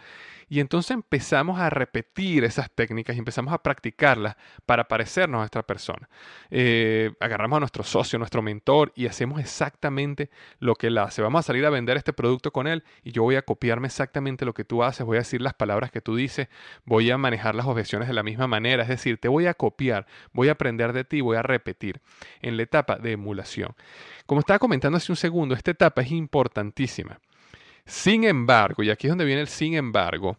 y 0.48 0.60
entonces 0.60 0.92
empezamos 0.92 1.60
a 1.60 1.68
repetir 1.68 2.44
esas 2.44 2.70
técnicas 2.70 3.14
y 3.14 3.18
empezamos 3.18 3.52
a 3.52 3.62
practicarlas 3.62 4.36
para 4.64 4.88
parecernos 4.88 5.42
a 5.42 5.44
esta 5.44 5.62
persona. 5.62 6.08
Eh, 6.50 7.12
agarramos 7.20 7.58
a 7.58 7.60
nuestro 7.60 7.84
socio, 7.84 8.18
nuestro 8.18 8.40
mentor, 8.40 8.90
y 8.96 9.06
hacemos 9.06 9.38
exactamente 9.38 10.30
lo 10.60 10.76
que 10.76 10.86
él 10.86 10.96
hace. 10.96 11.20
Vamos 11.20 11.40
a 11.40 11.42
salir 11.42 11.66
a 11.66 11.70
vender 11.70 11.98
este 11.98 12.14
producto 12.14 12.52
con 12.52 12.66
él, 12.66 12.84
y 13.04 13.12
yo 13.12 13.22
voy 13.22 13.36
a 13.36 13.42
copiarme 13.42 13.88
exactamente 13.88 14.46
lo 14.46 14.54
que 14.54 14.64
tú 14.64 14.82
haces, 14.82 15.04
voy 15.04 15.18
a 15.18 15.20
decir 15.20 15.42
las 15.42 15.52
palabras 15.52 15.90
que 15.90 16.00
tú 16.00 16.16
dices, 16.16 16.48
voy 16.86 17.10
a 17.10 17.18
manejar 17.18 17.54
las 17.54 17.66
objeciones 17.66 18.08
de 18.08 18.14
la 18.14 18.22
misma 18.22 18.46
manera, 18.46 18.82
es 18.82 18.88
decir, 18.88 19.20
te 19.20 19.28
voy 19.28 19.44
a 19.44 19.52
copiar, 19.52 20.06
voy 20.32 20.48
a 20.48 20.52
aprender 20.52 20.94
de 20.94 21.04
ti, 21.04 21.20
voy 21.20 21.36
a 21.36 21.42
repetir 21.42 21.97
en 22.40 22.56
la 22.56 22.62
etapa 22.62 22.96
de 22.96 23.12
emulación. 23.12 23.74
Como 24.26 24.40
estaba 24.40 24.58
comentando 24.58 24.98
hace 24.98 25.12
un 25.12 25.16
segundo, 25.16 25.54
esta 25.54 25.70
etapa 25.70 26.02
es 26.02 26.10
importantísima. 26.10 27.20
Sin 27.84 28.24
embargo, 28.24 28.82
y 28.82 28.90
aquí 28.90 29.06
es 29.06 29.10
donde 29.10 29.24
viene 29.24 29.40
el 29.40 29.48
sin 29.48 29.74
embargo, 29.74 30.36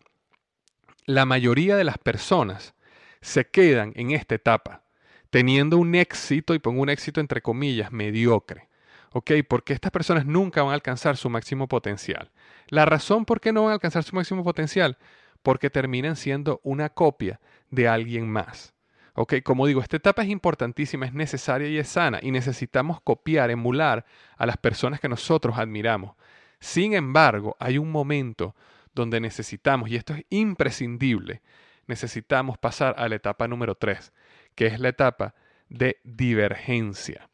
la 1.06 1.26
mayoría 1.26 1.76
de 1.76 1.84
las 1.84 1.98
personas 1.98 2.76
se 3.22 3.48
quedan 3.48 3.94
en 3.96 4.12
esta 4.12 4.36
etapa 4.36 4.84
teniendo 5.30 5.78
un 5.78 5.96
éxito, 5.96 6.54
y 6.54 6.60
pongo 6.60 6.82
un 6.82 6.90
éxito 6.90 7.22
entre 7.22 7.42
comillas, 7.42 7.92
mediocre. 7.92 8.68
¿Ok? 9.12 9.32
Porque 9.48 9.74
estas 9.74 9.92
personas 9.92 10.26
nunca 10.26 10.62
van 10.62 10.72
a 10.72 10.76
alcanzar 10.76 11.18
su 11.18 11.30
máximo 11.30 11.68
potencial. 11.68 12.32
La 12.68 12.86
razón 12.86 13.26
por 13.26 13.42
qué 13.42 13.52
no 13.52 13.64
van 13.64 13.72
a 13.72 13.74
alcanzar 13.74 14.04
su 14.04 14.16
máximo 14.16 14.44
potencial, 14.44 14.98
porque 15.42 15.70
terminan 15.70 16.16
siendo 16.16 16.60
una 16.64 16.90
copia 16.90 17.40
de 17.72 17.88
alguien 17.88 18.30
más. 18.30 18.74
Ok, 19.14 19.36
como 19.44 19.68
digo, 19.68 19.82
esta 19.82 19.98
etapa 19.98 20.24
es 20.24 20.30
importantísima, 20.30 21.06
es 21.06 21.14
necesaria 21.14 21.68
y 21.68 21.78
es 21.78 21.90
sana 21.90 22.20
y 22.22 22.32
necesitamos 22.32 23.02
copiar, 23.02 23.52
emular 23.52 24.06
a 24.38 24.46
las 24.46 24.58
personas 24.58 25.00
que 25.00 25.10
nosotros 25.10 25.58
admiramos. 25.58 26.16
Sin 26.60 26.94
embargo, 26.94 27.56
hay 27.60 27.78
un 27.78 27.92
momento 27.92 28.56
donde 28.94 29.20
necesitamos, 29.20 29.90
y 29.90 29.96
esto 29.96 30.14
es 30.14 30.26
imprescindible, 30.30 31.42
necesitamos 31.88 32.58
pasar 32.58 32.96
a 32.98 33.08
la 33.08 33.16
etapa 33.16 33.48
número 33.48 33.76
3, 33.76 34.12
que 34.56 34.68
es 34.68 34.80
la 34.80 34.90
etapa 34.90 35.36
de 35.70 36.00
divergencia. 36.04 37.30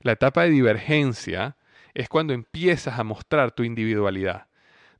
La 0.00 0.12
etapa 0.12 0.42
de 0.42 0.50
divergencia 0.50 1.56
es 1.94 2.08
cuando 2.08 2.32
empiezas 2.32 2.98
a 2.98 3.04
mostrar 3.04 3.52
tu 3.52 3.62
individualidad, 3.62 4.46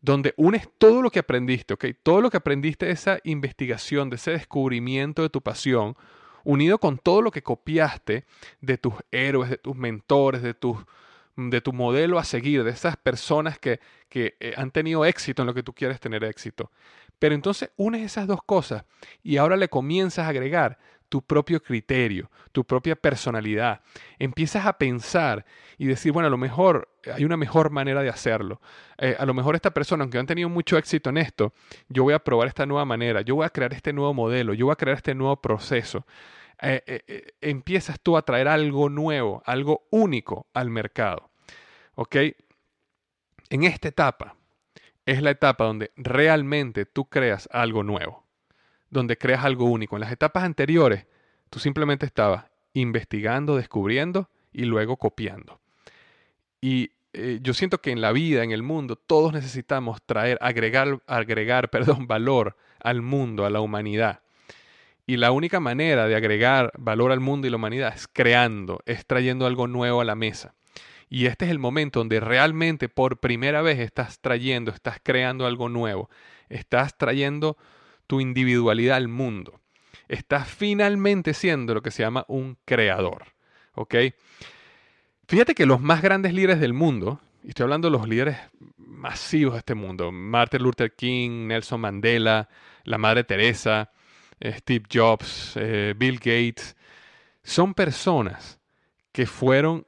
donde 0.00 0.34
unes 0.36 0.68
todo 0.78 1.02
lo 1.02 1.10
que 1.10 1.18
aprendiste. 1.18 1.76
Todo 2.02 2.20
lo 2.20 2.30
que 2.30 2.38
aprendiste 2.38 2.86
de 2.86 2.92
esa 2.92 3.18
investigación, 3.22 4.10
de 4.10 4.16
ese 4.16 4.30
descubrimiento 4.32 5.22
de 5.22 5.28
tu 5.28 5.42
pasión, 5.42 5.96
unido 6.44 6.78
con 6.78 6.98
todo 6.98 7.22
lo 7.22 7.30
que 7.30 7.42
copiaste 7.42 8.24
de 8.60 8.78
tus 8.78 8.94
héroes, 9.10 9.50
de 9.50 9.58
tus 9.58 9.76
mentores, 9.76 10.42
de, 10.42 10.54
de 11.36 11.60
tu 11.60 11.72
modelo 11.72 12.18
a 12.18 12.24
seguir, 12.24 12.64
de 12.64 12.70
esas 12.70 12.96
personas 12.96 13.58
que, 13.58 13.80
que 14.08 14.36
eh, 14.40 14.54
han 14.56 14.70
tenido 14.70 15.04
éxito 15.04 15.42
en 15.42 15.46
lo 15.46 15.54
que 15.54 15.62
tú 15.62 15.72
quieres 15.72 16.00
tener 16.00 16.24
éxito. 16.24 16.70
Pero 17.18 17.34
entonces 17.34 17.70
unes 17.76 18.02
esas 18.02 18.26
dos 18.26 18.42
cosas 18.42 18.84
y 19.22 19.36
ahora 19.36 19.56
le 19.56 19.68
comienzas 19.68 20.26
a 20.26 20.28
agregar 20.28 20.78
tu 21.10 21.22
propio 21.22 21.60
criterio, 21.60 22.30
tu 22.52 22.64
propia 22.64 22.96
personalidad. 22.96 23.82
Empiezas 24.18 24.64
a 24.64 24.78
pensar 24.78 25.44
y 25.76 25.86
decir, 25.86 26.12
bueno, 26.12 26.28
a 26.28 26.30
lo 26.30 26.38
mejor 26.38 26.88
hay 27.12 27.24
una 27.24 27.36
mejor 27.36 27.70
manera 27.70 28.02
de 28.02 28.08
hacerlo. 28.08 28.60
Eh, 28.96 29.16
a 29.18 29.26
lo 29.26 29.34
mejor 29.34 29.56
esta 29.56 29.72
persona, 29.74 30.04
aunque 30.04 30.18
han 30.18 30.26
tenido 30.26 30.48
mucho 30.48 30.78
éxito 30.78 31.10
en 31.10 31.18
esto, 31.18 31.52
yo 31.88 32.04
voy 32.04 32.14
a 32.14 32.20
probar 32.20 32.48
esta 32.48 32.64
nueva 32.64 32.84
manera, 32.84 33.22
yo 33.22 33.34
voy 33.34 33.44
a 33.44 33.50
crear 33.50 33.74
este 33.74 33.92
nuevo 33.92 34.14
modelo, 34.14 34.54
yo 34.54 34.66
voy 34.66 34.72
a 34.72 34.76
crear 34.76 34.96
este 34.96 35.14
nuevo 35.14 35.42
proceso. 35.42 36.06
Eh, 36.62 36.82
eh, 36.86 37.32
empiezas 37.40 37.98
tú 38.00 38.16
a 38.16 38.22
traer 38.22 38.46
algo 38.46 38.88
nuevo, 38.88 39.42
algo 39.44 39.88
único 39.90 40.46
al 40.54 40.70
mercado. 40.70 41.30
¿Ok? 41.96 42.16
En 43.50 43.64
esta 43.64 43.88
etapa 43.88 44.36
es 45.04 45.22
la 45.22 45.30
etapa 45.30 45.64
donde 45.64 45.90
realmente 45.96 46.86
tú 46.86 47.06
creas 47.06 47.48
algo 47.52 47.82
nuevo 47.82 48.29
donde 48.90 49.16
creas 49.16 49.44
algo 49.44 49.64
único. 49.66 49.96
En 49.96 50.00
las 50.00 50.12
etapas 50.12 50.44
anteriores, 50.44 51.06
tú 51.48 51.58
simplemente 51.58 52.06
estabas 52.06 52.44
investigando, 52.72 53.56
descubriendo 53.56 54.28
y 54.52 54.64
luego 54.64 54.96
copiando. 54.96 55.60
Y 56.60 56.90
eh, 57.12 57.38
yo 57.42 57.54
siento 57.54 57.80
que 57.80 57.90
en 57.90 58.00
la 58.00 58.12
vida, 58.12 58.44
en 58.44 58.52
el 58.52 58.62
mundo, 58.62 58.96
todos 58.96 59.32
necesitamos 59.32 60.02
traer, 60.04 60.38
agregar, 60.40 61.00
agregar 61.06 61.70
perdón, 61.70 62.06
valor 62.06 62.56
al 62.80 63.02
mundo, 63.02 63.44
a 63.44 63.50
la 63.50 63.60
humanidad. 63.60 64.20
Y 65.06 65.16
la 65.16 65.32
única 65.32 65.58
manera 65.58 66.06
de 66.06 66.14
agregar 66.14 66.70
valor 66.78 67.10
al 67.10 67.20
mundo 67.20 67.46
y 67.46 67.50
la 67.50 67.56
humanidad 67.56 67.92
es 67.94 68.06
creando, 68.06 68.80
es 68.86 69.06
trayendo 69.06 69.46
algo 69.46 69.66
nuevo 69.66 70.00
a 70.00 70.04
la 70.04 70.14
mesa. 70.14 70.54
Y 71.08 71.26
este 71.26 71.46
es 71.46 71.50
el 71.50 71.58
momento 71.58 71.98
donde 71.98 72.20
realmente 72.20 72.88
por 72.88 73.18
primera 73.18 73.62
vez 73.62 73.80
estás 73.80 74.20
trayendo, 74.20 74.70
estás 74.70 74.98
creando 75.02 75.46
algo 75.46 75.68
nuevo, 75.68 76.08
estás 76.48 76.96
trayendo 76.96 77.56
tu 78.10 78.20
individualidad 78.20 78.96
al 78.96 79.06
mundo. 79.06 79.60
Estás 80.08 80.48
finalmente 80.48 81.32
siendo 81.32 81.74
lo 81.74 81.80
que 81.80 81.92
se 81.92 82.02
llama 82.02 82.24
un 82.26 82.58
creador. 82.64 83.22
¿Ok? 83.74 83.94
Fíjate 85.28 85.54
que 85.54 85.64
los 85.64 85.80
más 85.80 86.02
grandes 86.02 86.34
líderes 86.34 86.58
del 86.58 86.72
mundo, 86.72 87.20
y 87.44 87.50
estoy 87.50 87.62
hablando 87.62 87.86
de 87.86 87.96
los 87.96 88.08
líderes 88.08 88.36
masivos 88.78 89.54
de 89.54 89.58
este 89.60 89.76
mundo, 89.76 90.10
Martin 90.10 90.60
Luther 90.60 90.92
King, 90.96 91.46
Nelson 91.46 91.82
Mandela, 91.82 92.48
la 92.82 92.98
Madre 92.98 93.22
Teresa, 93.22 93.92
eh, 94.40 94.54
Steve 94.58 94.86
Jobs, 94.92 95.52
eh, 95.54 95.94
Bill 95.96 96.16
Gates, 96.16 96.76
son 97.44 97.74
personas 97.74 98.58
que 99.12 99.26
fueron 99.26 99.86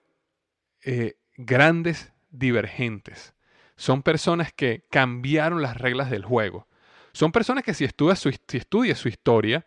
eh, 0.84 1.16
grandes 1.36 2.12
divergentes. 2.30 3.34
Son 3.74 4.04
personas 4.04 4.52
que 4.52 4.84
cambiaron 4.92 5.60
las 5.60 5.76
reglas 5.76 6.08
del 6.08 6.24
juego. 6.24 6.68
Son 7.12 7.32
personas 7.32 7.64
que 7.64 7.74
si 7.74 7.84
estudias 7.84 8.18
su, 8.18 8.30
su 8.30 9.08
historia, 9.08 9.66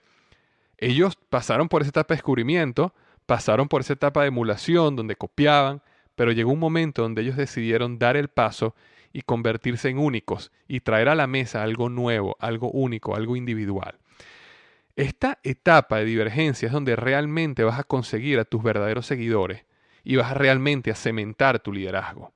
ellos 0.77 1.15
pasaron 1.29 1.69
por 1.69 1.81
esa 1.81 1.89
etapa 1.89 2.13
de 2.13 2.17
descubrimiento, 2.17 2.93
pasaron 3.25 3.67
por 3.67 3.81
esa 3.81 3.93
etapa 3.93 4.21
de 4.21 4.27
emulación 4.27 4.95
donde 4.95 5.15
copiaban, 5.15 5.81
pero 6.15 6.31
llegó 6.31 6.51
un 6.51 6.59
momento 6.59 7.01
donde 7.01 7.21
ellos 7.21 7.37
decidieron 7.37 7.99
dar 7.99 8.17
el 8.17 8.29
paso 8.29 8.75
y 9.13 9.21
convertirse 9.21 9.89
en 9.89 9.97
únicos 9.97 10.51
y 10.67 10.81
traer 10.81 11.07
a 11.09 11.15
la 11.15 11.27
mesa 11.27 11.63
algo 11.63 11.89
nuevo, 11.89 12.35
algo 12.39 12.69
único, 12.71 13.15
algo 13.15 13.35
individual. 13.35 13.97
Esta 14.95 15.39
etapa 15.43 15.97
de 15.97 16.05
divergencia 16.05 16.67
es 16.67 16.71
donde 16.71 16.95
realmente 16.95 17.63
vas 17.63 17.79
a 17.79 17.83
conseguir 17.83 18.39
a 18.39 18.45
tus 18.45 18.63
verdaderos 18.63 19.05
seguidores 19.05 19.65
y 20.03 20.15
vas 20.15 20.35
realmente 20.35 20.91
a 20.91 20.95
cementar 20.95 21.59
tu 21.59 21.73
liderazgo. 21.73 22.31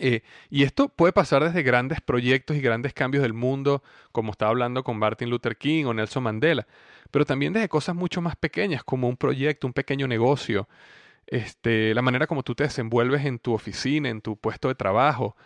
Eh, 0.00 0.22
y 0.48 0.62
esto 0.62 0.88
puede 0.88 1.12
pasar 1.12 1.44
desde 1.44 1.62
grandes 1.62 2.00
proyectos 2.00 2.56
y 2.56 2.60
grandes 2.60 2.94
cambios 2.94 3.22
del 3.22 3.34
mundo, 3.34 3.82
como 4.12 4.32
estaba 4.32 4.50
hablando 4.50 4.82
con 4.82 4.98
Martin 4.98 5.28
Luther 5.28 5.58
King 5.58 5.84
o 5.84 5.94
Nelson 5.94 6.22
Mandela, 6.22 6.66
pero 7.10 7.26
también 7.26 7.52
desde 7.52 7.68
cosas 7.68 7.94
mucho 7.94 8.22
más 8.22 8.34
pequeñas, 8.34 8.82
como 8.82 9.08
un 9.08 9.16
proyecto, 9.18 9.66
un 9.66 9.74
pequeño 9.74 10.08
negocio. 10.08 10.68
este, 11.26 11.94
la 11.94 12.02
manera 12.02 12.26
como 12.26 12.42
tú 12.42 12.54
te 12.54 12.64
desenvuelves 12.64 13.24
en 13.26 13.38
tu 13.38 13.52
oficina, 13.54 14.08
en 14.08 14.20
tu 14.22 14.36
puesto 14.36 14.68
de 14.68 14.74
trabajo, 14.74 15.36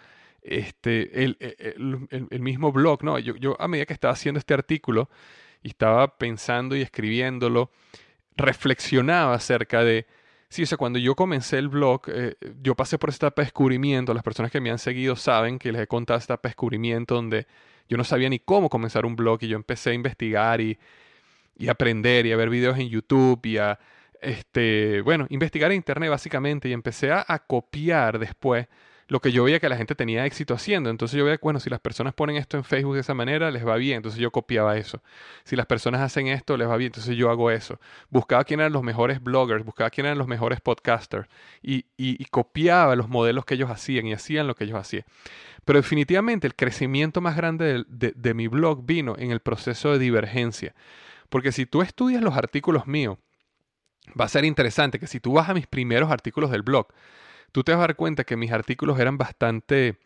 este, 0.42 1.24
el, 1.24 1.36
el, 1.40 2.40
mismo 2.40 2.72
blog, 2.72 3.02
¿no? 3.04 3.18
Yo, 3.18 3.36
yo, 3.36 3.60
a 3.60 3.68
medida 3.68 3.86
que 3.86 3.94
estaba 3.94 4.12
haciendo 4.12 4.38
este 4.38 4.54
artículo 4.54 5.10
y 5.62 5.68
estaba 5.68 6.16
pensando 6.18 6.76
y 6.76 6.82
escribiéndolo, 6.82 7.70
reflexionaba 8.36 9.34
acerca 9.34 9.84
de, 9.84 10.06
sí, 10.54 10.62
o 10.62 10.66
sea, 10.66 10.78
cuando 10.78 11.00
yo 11.00 11.16
comencé 11.16 11.58
el 11.58 11.68
blog, 11.68 12.02
eh, 12.06 12.36
yo 12.62 12.76
pasé 12.76 12.96
por 12.96 13.10
de 13.12 13.42
descubrimiento, 13.42 14.14
las 14.14 14.22
personas 14.22 14.52
que 14.52 14.60
me 14.60 14.70
han 14.70 14.78
seguido 14.78 15.16
saben 15.16 15.58
que 15.58 15.72
les 15.72 15.82
he 15.82 15.86
contado 15.88 16.20
de 16.20 16.38
descubrimiento 16.42 17.16
donde 17.16 17.48
yo 17.88 17.96
no 17.96 18.04
sabía 18.04 18.28
ni 18.28 18.38
cómo 18.38 18.70
comenzar 18.70 19.04
un 19.04 19.16
blog 19.16 19.42
y 19.42 19.48
yo 19.48 19.56
empecé 19.56 19.90
a 19.90 19.94
investigar 19.94 20.60
y, 20.60 20.78
y 21.56 21.68
aprender 21.68 22.26
y 22.26 22.32
a 22.32 22.36
ver 22.36 22.50
videos 22.50 22.78
en 22.78 22.88
YouTube 22.88 23.44
y 23.46 23.58
a, 23.58 23.80
este, 24.22 25.00
bueno, 25.00 25.26
investigar 25.28 25.72
en 25.72 25.76
Internet 25.78 26.10
básicamente 26.10 26.68
y 26.68 26.72
empecé 26.72 27.10
a 27.10 27.42
copiar 27.46 28.20
después 28.20 28.68
lo 29.08 29.20
que 29.20 29.32
yo 29.32 29.44
veía 29.44 29.60
que 29.60 29.68
la 29.68 29.76
gente 29.76 29.94
tenía 29.94 30.24
éxito 30.24 30.54
haciendo. 30.54 30.90
Entonces 30.90 31.18
yo 31.18 31.24
veía, 31.24 31.38
bueno, 31.42 31.60
si 31.60 31.70
las 31.70 31.80
personas 31.80 32.14
ponen 32.14 32.36
esto 32.36 32.56
en 32.56 32.64
Facebook 32.64 32.94
de 32.94 33.00
esa 33.00 33.14
manera, 33.14 33.50
les 33.50 33.66
va 33.66 33.76
bien. 33.76 33.96
Entonces 33.96 34.20
yo 34.20 34.30
copiaba 34.30 34.76
eso. 34.76 35.02
Si 35.44 35.56
las 35.56 35.66
personas 35.66 36.00
hacen 36.00 36.28
esto, 36.28 36.56
les 36.56 36.68
va 36.68 36.76
bien. 36.76 36.88
Entonces 36.88 37.16
yo 37.16 37.30
hago 37.30 37.50
eso. 37.50 37.78
Buscaba 38.10 38.44
quién 38.44 38.60
eran 38.60 38.72
los 38.72 38.82
mejores 38.82 39.22
bloggers, 39.22 39.64
buscaba 39.64 39.90
quién 39.90 40.06
eran 40.06 40.18
los 40.18 40.26
mejores 40.26 40.60
podcasters 40.60 41.28
y, 41.62 41.86
y, 41.96 42.24
copiaba 42.26 42.96
los 42.96 43.08
modelos 43.08 43.44
que 43.44 43.54
ellos 43.54 43.70
hacían 43.70 44.06
y 44.06 44.12
hacían 44.12 44.46
lo 44.46 44.54
que 44.54 44.64
ellos 44.64 44.78
hacían. 44.78 45.04
Pero 45.64 45.78
definitivamente 45.78 46.46
el 46.46 46.54
crecimiento 46.54 47.20
más 47.20 47.36
grande 47.36 47.84
de, 47.86 48.12
de 48.14 48.34
mi 48.34 48.48
blog 48.48 48.84
vino 48.84 49.14
en 49.18 49.30
el 49.30 49.40
proceso 49.40 49.92
de 49.92 49.98
divergencia. 49.98 50.74
Porque 51.28 51.52
si 51.52 51.66
tú 51.66 51.82
estudias 51.82 52.22
los 52.22 52.36
artículos 52.36 52.86
míos, 52.86 53.18
va 54.18 54.26
a 54.26 54.28
ser 54.28 54.44
interesante 54.44 54.98
que 54.98 55.06
si 55.06 55.20
tú 55.20 55.34
vas 55.34 55.48
a 55.48 55.54
mis 55.54 55.66
primeros 55.66 56.10
artículos 56.10 56.50
del 56.50 56.62
blog, 56.62 56.88
tú 57.54 57.62
te 57.62 57.70
vas 57.70 57.78
a 57.78 57.86
dar 57.86 57.94
cuenta 57.94 58.24
que 58.24 58.36
mis 58.36 58.50
artículos 58.50 58.98
eran 58.98 59.16
bastante, 59.16 59.96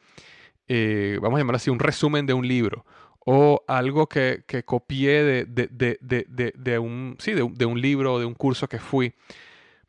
eh, 0.68 1.18
vamos 1.22 1.38
a 1.38 1.40
llamarlo 1.40 1.56
así, 1.56 1.70
un 1.70 1.78
resumen 1.78 2.26
de 2.26 2.34
un 2.34 2.46
libro 2.46 2.84
o 3.24 3.64
algo 3.66 4.06
que, 4.06 4.44
copié 4.66 5.24
de, 5.24 5.46
de, 5.46 6.78
un, 6.78 7.16
sí, 7.18 7.32
de, 7.32 7.42
un 7.42 7.80
libro 7.80 8.14
o 8.14 8.18
de 8.18 8.26
un 8.26 8.34
curso 8.34 8.68
que 8.68 8.78
fui. 8.78 9.14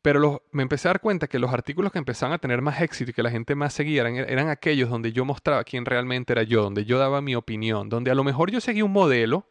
Pero 0.02 0.42
me 0.54 0.64
empecé 0.64 0.88
a 0.88 0.92
dar 0.92 1.02
cuenta 1.02 1.28
que 1.28 1.38
los 1.38 1.52
artículos 1.52 1.92
que 1.92 2.00
empezaban 2.00 2.34
a 2.34 2.38
tener 2.38 2.62
más 2.62 2.80
éxito 2.80 3.12
y 3.12 3.14
que 3.14 3.24
la 3.24 3.30
gente 3.30 3.56
más 3.56 3.74
seguía 3.74 4.02
eran, 4.02 4.16
eran 4.16 4.48
aquellos 4.48 4.90
donde 4.90 5.12
yo 5.12 5.26
mostraba 5.26 5.66
quién 5.66 5.84
realmente 5.84 6.32
era 6.32 6.44
yo, 6.44 6.64
donde 6.64 6.86
yo 6.86 6.98
daba 6.98 7.22
mi 7.22 7.36
opinión, 7.36 7.90
donde 7.90 8.10
a 8.10 8.16
lo 8.16 8.24
mejor 8.24 8.52
yo 8.52 8.62
seguía 8.62 8.86
un 8.86 8.94
modelo, 8.94 9.48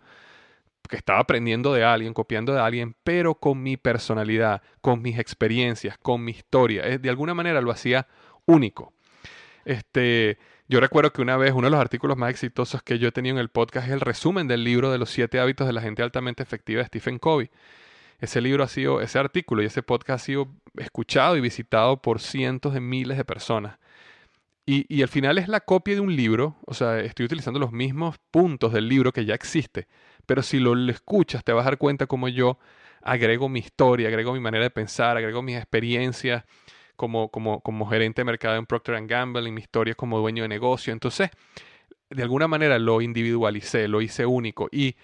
que 0.88 0.97
estaba 0.97 1.21
aprendiendo 1.21 1.73
de 1.73 1.85
alguien, 1.85 2.14
copiando 2.14 2.52
de 2.52 2.61
alguien, 2.61 2.97
pero 3.04 3.35
con 3.35 3.62
mi 3.62 3.76
personalidad, 3.76 4.62
con 4.80 5.02
mis 5.02 5.18
experiencias, 5.18 5.99
con 5.99 6.25
mi 6.25 6.33
historia. 6.33 6.99
De 6.99 7.11
alguna 7.11 7.35
manera 7.35 7.61
lo 7.61 7.71
hacía 7.71 8.07
único. 8.47 8.92
Este, 9.64 10.38
yo 10.68 10.80
recuerdo 10.80 11.12
que 11.12 11.23
una 11.23 11.37
vez 11.37 11.52
uno 11.52 11.66
de 11.66 11.71
los 11.71 11.80
artículos 11.80 12.16
más 12.16 12.30
exitosos 12.30 12.83
que 12.83 12.99
yo 12.99 13.09
he 13.09 13.12
tenido 13.12 13.37
en 13.37 13.40
el 13.40 13.49
podcast 13.49 13.87
es 13.87 13.92
el 13.92 14.00
resumen 14.00 14.49
del 14.49 14.64
libro 14.64 14.90
de 14.90 14.99
los 14.99 15.11
siete 15.11 15.40
hábitos 15.40 15.66
de 15.66 15.73
la 15.73 15.80
gente 15.80 16.02
altamente 16.02 16.42
efectiva 16.42 16.80
de 16.80 16.87
Stephen 16.87 17.18
Covey. 17.18 17.50
Ese 18.18 18.40
libro 18.40 18.64
ha 18.64 18.68
sido, 18.68 19.00
ese 19.00 19.18
artículo 19.18 19.62
y 19.62 19.66
ese 19.66 19.83
podcast 19.83 20.23
ha 20.23 20.26
sido 20.26 20.49
escuchado 20.76 21.37
y 21.37 21.40
visitado 21.40 22.02
por 22.02 22.21
cientos 22.21 22.75
de 22.75 22.80
miles 22.80 23.16
de 23.16 23.25
personas. 23.25 23.78
Y, 24.66 24.85
y 24.95 25.02
al 25.02 25.09
final 25.09 25.38
es 25.38 25.49
la 25.49 25.61
copia 25.61 25.95
de 25.95 26.00
un 26.00 26.14
libro, 26.14 26.57
o 26.66 26.75
sea, 26.75 27.00
estoy 27.00 27.25
utilizando 27.25 27.59
los 27.59 27.73
mismos 27.73 28.16
puntos 28.30 28.73
del 28.73 28.88
libro 28.88 29.12
que 29.12 29.25
ya 29.25 29.35
existe, 29.35 29.88
pero 30.28 30.42
si 30.42 30.61
lo, 30.61 30.75
escuchas, 30.90 31.42
te 31.42 31.54
vas 31.54 31.62
a 31.62 31.70
dar 31.70 31.78
cuenta 31.78 32.06
como 32.06 32.28
yo 32.28 32.58
agrego 33.00 33.49
mi 33.49 33.61
historia, 33.61 34.08
agrego 34.08 34.35
mi 34.35 34.40
manera 34.40 34.64
de 34.64 34.70
pensar, 34.70 35.16
agrego 35.16 35.40
mis 35.40 35.56
experiencias 35.56 36.44
como, 36.97 37.30
como, 37.30 37.62
como 37.62 37.87
gerente 37.87 38.20
de 38.20 38.26
mercado 38.26 38.56
en 38.56 38.66
Procter 38.66 39.06
Gamble, 39.06 39.49
y 39.49 39.52
mi 39.52 39.62
historia 39.62 39.94
como 39.94 40.18
dueño 40.18 40.42
de 40.42 40.49
negocio. 40.50 40.92
Entonces, 40.92 41.30
de 42.11 42.23
alguna 42.23 42.47
manera 42.47 42.78
lo 42.78 43.00
individualicé, 43.00 43.88
lo 43.88 44.02
hice 44.02 44.26
único. 44.26 44.68
Y 44.70 44.96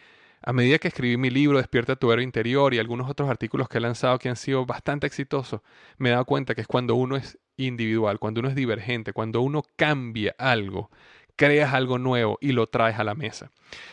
a 0.43 0.53
medida 0.53 0.79
que 0.79 0.89
escribí 0.89 1.17
mi 1.17 1.31
libro 1.31 1.57
Despierta 1.57 1.97
tu 1.97 2.13
héroe 2.13 2.23
interior 2.23 2.75
y 2.75 2.79
algunos 2.79 3.09
otros 3.09 3.31
artículos 3.31 3.67
que 3.67 3.79
he 3.79 3.81
lanzado 3.81 4.19
que 4.19 4.29
han 4.29 4.37
sido 4.37 4.67
bastante 4.67 5.07
exitosos, 5.07 5.63
me 5.97 6.11
he 6.11 6.13
dado 6.13 6.27
cuenta 6.27 6.55
que 6.55 6.61
es 6.61 6.67
cuando 6.67 6.97
uno 6.97 7.17
es 7.17 7.39
individual, 7.57 8.19
cuando 8.19 8.41
uno 8.41 8.51
es 8.51 8.55
divergente, 8.55 9.15
cuando 9.15 9.41
uno 9.41 9.63
cambia 9.77 10.35
algo 10.39 10.91
creas 11.37 11.75
algo 11.75 11.99
nuevo 11.99 12.39
y 12.41 12.53
lo 12.53 12.67
traes 12.69 12.99
a 12.99 13.05
la 13.05 13.15
mesa. 13.15 13.51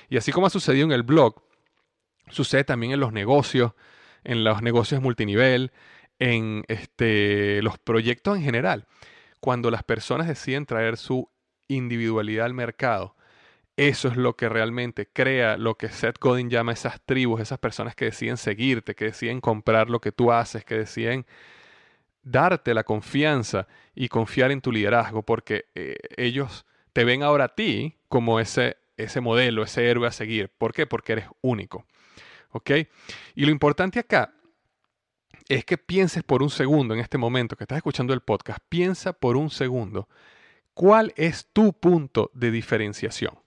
Y 0.10 0.18
así 0.18 0.32
como 0.32 0.48
ha 0.48 0.50
sucedido 0.50 0.86
en 0.86 0.92
el 0.92 1.04
blog, 1.04 1.42
sucede 2.30 2.64
también 2.64 2.94
en 2.94 3.00
los 3.00 3.14
negocios, 3.14 3.74
en 4.24 4.44
los 4.44 4.62
negocios 4.62 5.02
multinivel, 5.02 5.72
en 6.20 6.64
este, 6.68 7.62
los 7.62 7.78
proyectos 7.80 8.38
en 8.38 8.44
general. 8.44 8.86
Cuando 9.40 9.72
las 9.72 9.84
personas 9.84 10.28
deciden 10.28 10.66
traer 10.66 10.98
su 10.98 11.30
individualidad 11.68 12.46
al 12.46 12.54
mercado, 12.54 13.16
eso 13.78 14.10
es 14.10 14.18
lo 14.18 14.36
que 14.36 14.50
realmente 14.50 15.08
crea 15.12 15.58
lo 15.58 15.76
que 15.76 15.90
Seth 15.90 16.20
Godin 16.20 16.50
llama 16.50 16.74
esas 16.74 17.02
tribus, 17.02 17.42
esas 17.42 17.58
personas 17.58 17.96
que 17.96 18.06
deciden 18.06 18.38
seguirte, 18.38 18.94
que 18.94 19.06
deciden 19.06 19.42
comprar 19.42 19.90
lo 19.90 20.00
que 20.00 20.12
tú 20.12 20.32
haces, 20.32 20.64
que 20.64 20.76
deciden 20.76 21.26
darte 22.22 22.74
la 22.74 22.84
confianza 22.84 23.68
y 23.96 24.08
confiar 24.10 24.52
en 24.52 24.62
tu 24.62 24.72
liderazgo, 24.72 25.24
porque 25.24 25.66
eh, 25.74 25.96
ellos 26.18 26.66
te 26.94 27.04
ven 27.04 27.24
ahora 27.24 27.46
a 27.46 27.56
ti 27.56 27.98
como 28.08 28.40
ese, 28.40 28.78
ese 28.98 29.22
modelo, 29.22 29.64
ese 29.64 29.90
héroe 29.90 30.08
a 30.08 30.12
seguir. 30.12 30.50
¿Por 30.50 30.74
qué? 30.74 30.86
Porque 30.86 31.14
eres 31.14 31.26
único. 31.42 31.86
¿Ok? 32.52 32.72
Y 33.36 33.46
lo 33.46 33.52
importante 33.52 34.00
acá 34.00 34.34
es 35.48 35.66
que 35.66 35.78
pienses 35.78 36.24
por 36.24 36.44
un 36.44 36.50
segundo 36.50 36.94
en 36.94 37.00
este 37.00 37.18
momento 37.18 37.56
que 37.56 37.64
estás 37.64 37.78
escuchando 37.78 38.14
el 38.14 38.22
podcast, 38.22 38.60
piensa 38.70 39.14
por 39.14 39.38
un 39.38 39.50
segundo 39.50 40.08
cuál 40.74 41.14
es 41.16 41.48
tu 41.52 41.74
punto 41.74 42.32
de 42.34 42.52
diferenciación. 42.52 43.38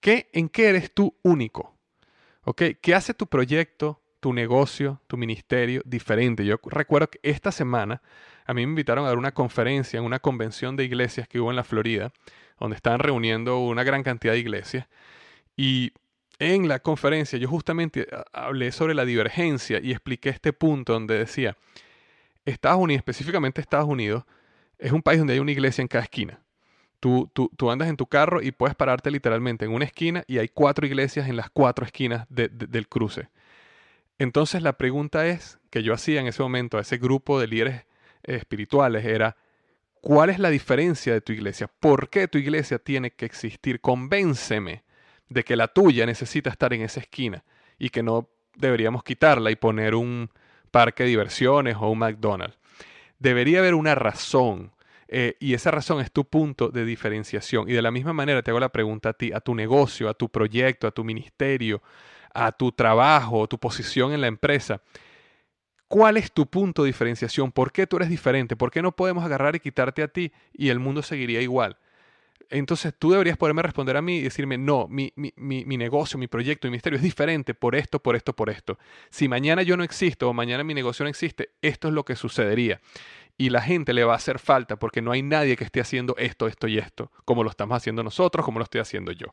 ¿Qué, 0.00 0.30
¿En 0.32 0.48
qué 0.48 0.68
eres 0.68 0.92
tú 0.92 1.16
único? 1.22 1.76
¿Ok? 2.44 2.62
¿Qué 2.80 2.94
hace 2.94 3.14
tu 3.14 3.26
proyecto, 3.26 4.00
tu 4.20 4.32
negocio, 4.32 5.00
tu 5.06 5.16
ministerio 5.16 5.82
diferente? 5.84 6.44
Yo 6.44 6.56
recuerdo 6.64 7.08
que 7.08 7.20
esta 7.22 7.52
semana 7.52 8.02
a 8.44 8.54
mí 8.54 8.66
me 8.66 8.70
invitaron 8.70 9.04
a 9.04 9.08
dar 9.08 9.18
una 9.18 9.32
conferencia 9.32 9.98
en 9.98 10.04
una 10.04 10.18
convención 10.18 10.76
de 10.76 10.84
iglesias 10.84 11.28
que 11.28 11.40
hubo 11.40 11.50
en 11.50 11.56
la 11.56 11.64
Florida 11.64 12.12
donde 12.62 12.76
estaban 12.76 13.00
reuniendo 13.00 13.58
una 13.58 13.84
gran 13.84 14.02
cantidad 14.02 14.32
de 14.32 14.38
iglesias. 14.38 14.88
Y 15.56 15.92
en 16.38 16.68
la 16.68 16.80
conferencia 16.80 17.38
yo 17.38 17.48
justamente 17.48 18.08
hablé 18.32 18.72
sobre 18.72 18.94
la 18.94 19.04
divergencia 19.04 19.80
y 19.82 19.92
expliqué 19.92 20.30
este 20.30 20.52
punto 20.52 20.92
donde 20.92 21.18
decía, 21.18 21.56
Estados 22.44 22.80
Unidos, 22.80 23.00
específicamente 23.00 23.60
Estados 23.60 23.88
Unidos, 23.88 24.24
es 24.78 24.92
un 24.92 25.02
país 25.02 25.18
donde 25.18 25.34
hay 25.34 25.38
una 25.38 25.52
iglesia 25.52 25.82
en 25.82 25.88
cada 25.88 26.04
esquina. 26.04 26.40
Tú, 26.98 27.30
tú, 27.34 27.70
andas 27.70 27.88
en 27.88 27.96
tu 27.96 28.06
carro 28.06 28.40
y 28.42 28.52
puedes 28.52 28.76
pararte 28.76 29.10
literalmente 29.10 29.64
en 29.64 29.72
una 29.72 29.84
esquina 29.84 30.22
y 30.28 30.38
hay 30.38 30.48
cuatro 30.48 30.86
iglesias 30.86 31.28
en 31.28 31.36
las 31.36 31.50
cuatro 31.50 31.84
esquinas 31.84 32.26
del 32.28 32.88
cruce. 32.88 33.28
Entonces 34.18 34.62
la 34.62 34.74
pregunta 34.74 35.26
es 35.26 35.58
que 35.70 35.82
yo 35.82 35.94
hacía 35.94 36.20
en 36.20 36.28
ese 36.28 36.42
momento 36.42 36.78
a 36.78 36.82
ese 36.82 36.98
grupo 36.98 37.40
de 37.40 37.48
líderes 37.48 37.86
espirituales 38.22 39.04
era, 39.04 39.36
¿Cuál 40.02 40.30
es 40.30 40.40
la 40.40 40.50
diferencia 40.50 41.12
de 41.12 41.20
tu 41.20 41.32
iglesia? 41.32 41.68
¿Por 41.68 42.10
qué 42.10 42.26
tu 42.26 42.36
iglesia 42.36 42.80
tiene 42.80 43.12
que 43.12 43.24
existir? 43.24 43.80
Convénceme 43.80 44.82
de 45.28 45.44
que 45.44 45.54
la 45.54 45.68
tuya 45.68 46.06
necesita 46.06 46.50
estar 46.50 46.74
en 46.74 46.82
esa 46.82 46.98
esquina 46.98 47.44
y 47.78 47.88
que 47.90 48.02
no 48.02 48.28
deberíamos 48.56 49.04
quitarla 49.04 49.52
y 49.52 49.56
poner 49.56 49.94
un 49.94 50.28
parque 50.72 51.04
de 51.04 51.10
diversiones 51.10 51.76
o 51.78 51.88
un 51.88 52.00
McDonald's. 52.00 52.58
Debería 53.20 53.60
haber 53.60 53.74
una 53.74 53.94
razón 53.94 54.72
eh, 55.06 55.36
y 55.38 55.54
esa 55.54 55.70
razón 55.70 56.00
es 56.00 56.10
tu 56.10 56.24
punto 56.24 56.70
de 56.70 56.84
diferenciación. 56.84 57.70
Y 57.70 57.72
de 57.72 57.82
la 57.82 57.92
misma 57.92 58.12
manera 58.12 58.42
te 58.42 58.50
hago 58.50 58.58
la 58.58 58.70
pregunta 58.70 59.10
a 59.10 59.12
ti, 59.12 59.30
a 59.32 59.38
tu 59.38 59.54
negocio, 59.54 60.08
a 60.08 60.14
tu 60.14 60.28
proyecto, 60.28 60.88
a 60.88 60.90
tu 60.90 61.04
ministerio, 61.04 61.80
a 62.34 62.50
tu 62.50 62.72
trabajo, 62.72 63.44
a 63.44 63.46
tu 63.46 63.56
posición 63.56 64.12
en 64.12 64.20
la 64.20 64.26
empresa. 64.26 64.82
¿Cuál 65.92 66.16
es 66.16 66.32
tu 66.32 66.46
punto 66.46 66.84
de 66.84 66.86
diferenciación? 66.86 67.52
¿Por 67.52 67.70
qué 67.70 67.86
tú 67.86 67.96
eres 67.96 68.08
diferente? 68.08 68.56
¿Por 68.56 68.70
qué 68.70 68.80
no 68.80 68.92
podemos 68.96 69.26
agarrar 69.26 69.56
y 69.56 69.60
quitarte 69.60 70.02
a 70.02 70.08
ti 70.08 70.32
y 70.54 70.70
el 70.70 70.78
mundo 70.78 71.02
seguiría 71.02 71.42
igual? 71.42 71.76
Entonces 72.48 72.94
tú 72.98 73.10
deberías 73.10 73.36
poderme 73.36 73.60
responder 73.60 73.98
a 73.98 74.00
mí 74.00 74.16
y 74.16 74.22
decirme, 74.22 74.56
no, 74.56 74.88
mi, 74.88 75.12
mi, 75.16 75.76
negocio, 75.76 76.18
mi 76.18 76.28
proyecto, 76.28 76.66
mi 76.66 76.72
misterio 76.72 76.96
es 76.96 77.02
diferente 77.02 77.52
por 77.52 77.74
esto, 77.74 78.02
por 78.02 78.16
esto, 78.16 78.34
por 78.34 78.48
esto. 78.48 78.78
Si 79.10 79.28
mañana 79.28 79.60
yo 79.60 79.76
no 79.76 79.84
existo 79.84 80.30
o 80.30 80.32
mañana 80.32 80.64
mi 80.64 80.72
negocio 80.72 81.04
no 81.04 81.10
existe, 81.10 81.50
esto 81.60 81.88
es 81.88 81.94
lo 81.94 82.06
que 82.06 82.16
sucedería. 82.16 82.80
Y 83.36 83.50
la 83.50 83.60
gente 83.60 83.92
le 83.92 84.04
va 84.04 84.14
a 84.14 84.16
hacer 84.16 84.38
falta 84.38 84.78
porque 84.78 85.02
no 85.02 85.12
hay 85.12 85.20
nadie 85.20 85.56
que 85.56 85.64
esté 85.64 85.82
haciendo 85.82 86.16
esto, 86.16 86.46
esto 86.46 86.68
y 86.68 86.78
esto, 86.78 87.12
como 87.26 87.44
lo 87.44 87.50
estamos 87.50 87.76
haciendo 87.76 88.02
nosotros, 88.02 88.46
como 88.46 88.60
lo 88.60 88.64
estoy 88.64 88.80
haciendo 88.80 89.12
yo. 89.12 89.26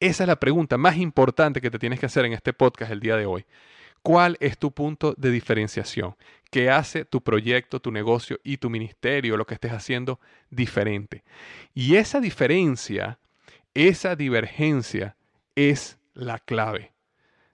Esa 0.00 0.24
es 0.24 0.28
la 0.28 0.40
pregunta 0.40 0.76
más 0.76 0.96
importante 0.96 1.60
que 1.60 1.70
te 1.70 1.78
tienes 1.78 2.00
que 2.00 2.06
hacer 2.06 2.24
en 2.24 2.32
este 2.32 2.52
podcast 2.52 2.90
el 2.90 2.98
día 2.98 3.16
de 3.16 3.26
hoy. 3.26 3.46
¿Cuál 4.04 4.36
es 4.40 4.58
tu 4.58 4.70
punto 4.70 5.14
de 5.16 5.30
diferenciación? 5.30 6.14
¿Qué 6.50 6.68
hace 6.68 7.06
tu 7.06 7.22
proyecto, 7.22 7.80
tu 7.80 7.90
negocio 7.90 8.38
y 8.44 8.58
tu 8.58 8.68
ministerio, 8.68 9.38
lo 9.38 9.46
que 9.46 9.54
estés 9.54 9.72
haciendo, 9.72 10.20
diferente? 10.50 11.24
Y 11.72 11.96
esa 11.96 12.20
diferencia, 12.20 13.18
esa 13.72 14.14
divergencia 14.14 15.16
es 15.56 15.96
la 16.12 16.38
clave. 16.38 16.92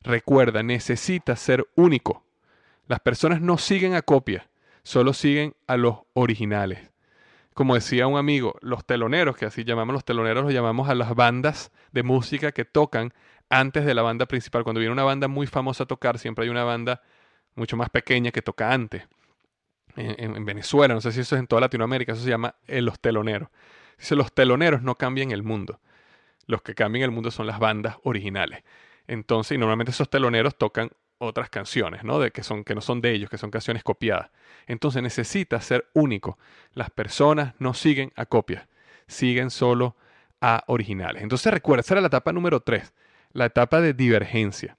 Recuerda, 0.01 0.65
necesitas 0.65 1.39
ser 1.39 1.69
único. 1.77 2.27
Las 2.89 2.99
personas 2.99 3.41
no 3.41 3.57
siguen 3.57 3.95
a 3.95 4.03
copia. 4.03 4.51
solo 4.83 5.13
siguen 5.13 5.55
a 5.69 5.77
los 5.77 5.99
originales. 6.15 6.91
Como 7.55 7.77
decía 7.77 8.09
un 8.09 8.19
amigo, 8.19 8.57
los 8.61 8.85
teloneros, 8.85 9.37
que 9.37 9.47
así 9.47 9.63
llamamos 9.63 9.93
los 9.93 10.05
teloneros, 10.05 10.43
los 10.43 10.53
llamamos 10.53 10.89
a 10.89 10.97
las 10.97 11.15
bandas 11.15 11.71
de 11.93 12.03
música 12.03 12.51
que 12.51 12.65
tocan 12.65 13.13
antes 13.51 13.85
de 13.85 13.95
la 13.95 14.03
banda 14.03 14.27
principal. 14.27 14.65
Cuando 14.65 14.81
viene 14.81 14.93
una 14.93 15.05
banda 15.05 15.29
muy 15.29 15.47
famosa 15.47 15.85
a 15.85 15.87
tocar, 15.87 16.19
siempre 16.19 16.45
hay 16.45 16.51
una 16.51 16.65
banda 16.65 17.03
mucho 17.57 17.77
más 17.77 17.91
pequeña 17.91 18.31
que 18.31 18.41
toca 18.41 18.73
antes. 18.73 19.07
En, 19.97 20.45
Venezuela, 20.45 20.95
no 20.95 21.01
sé 21.01 21.13
si 21.13 21.21
eso 21.21 21.35
es 21.35 21.41
en 21.41 21.49
toda 21.49 21.61
Latinoamérica, 21.61 22.13
eso 22.13 22.23
se 22.23 22.31
llama 22.31 22.55
los 22.69 23.01
teloneros. 23.01 23.49
Dice, 23.99 24.15
los 24.17 24.33
teloneros 24.33 24.83
no 24.83 24.95
cambian 24.95 25.33
el 25.33 25.43
mundo. 25.43 25.81
Los 26.47 26.63
que 26.63 26.75
cambian 26.75 27.05
el 27.05 27.11
mundo 27.11 27.31
son 27.31 27.47
las 27.47 27.59
bandas 27.59 27.97
originales. 28.05 28.63
Entonces, 29.09 29.57
y 29.57 29.59
normalmente 29.59 29.91
esos 29.91 30.09
teloneros 30.09 30.57
tocan 30.57 30.91
otras 31.19 31.51
canciones, 31.51 32.05
¿no? 32.05 32.19
De 32.19 32.31
que, 32.31 32.43
son, 32.43 32.65
que 32.65 32.75
no 32.75 32.81
son 32.81 33.01
de 33.01 33.13
ellos, 33.13 33.29
que 33.29 33.37
son 33.37 33.51
canciones 33.51 33.83
copiadas. 33.83 34.31
Entonces 34.67 35.03
necesita 35.03 35.61
ser 35.61 35.87
único. 35.93 36.39
Las 36.73 36.91
personas 36.91 37.55
no 37.59 37.75
siguen 37.75 38.13
a 38.17 38.27
copias, 38.27 38.69
siguen 39.07 39.51
solo 39.51 39.97
a 40.41 40.65
originales. 40.69 41.23
Entonces 41.23 41.53
recuerda, 41.53 41.81
esa 41.81 41.95
era 41.95 42.01
la 42.01 42.07
etapa 42.07 42.33
número 42.33 42.61
3, 42.61 42.95
la 43.33 43.47
etapa 43.47 43.81
de 43.81 43.95
divergencia. 43.95 44.77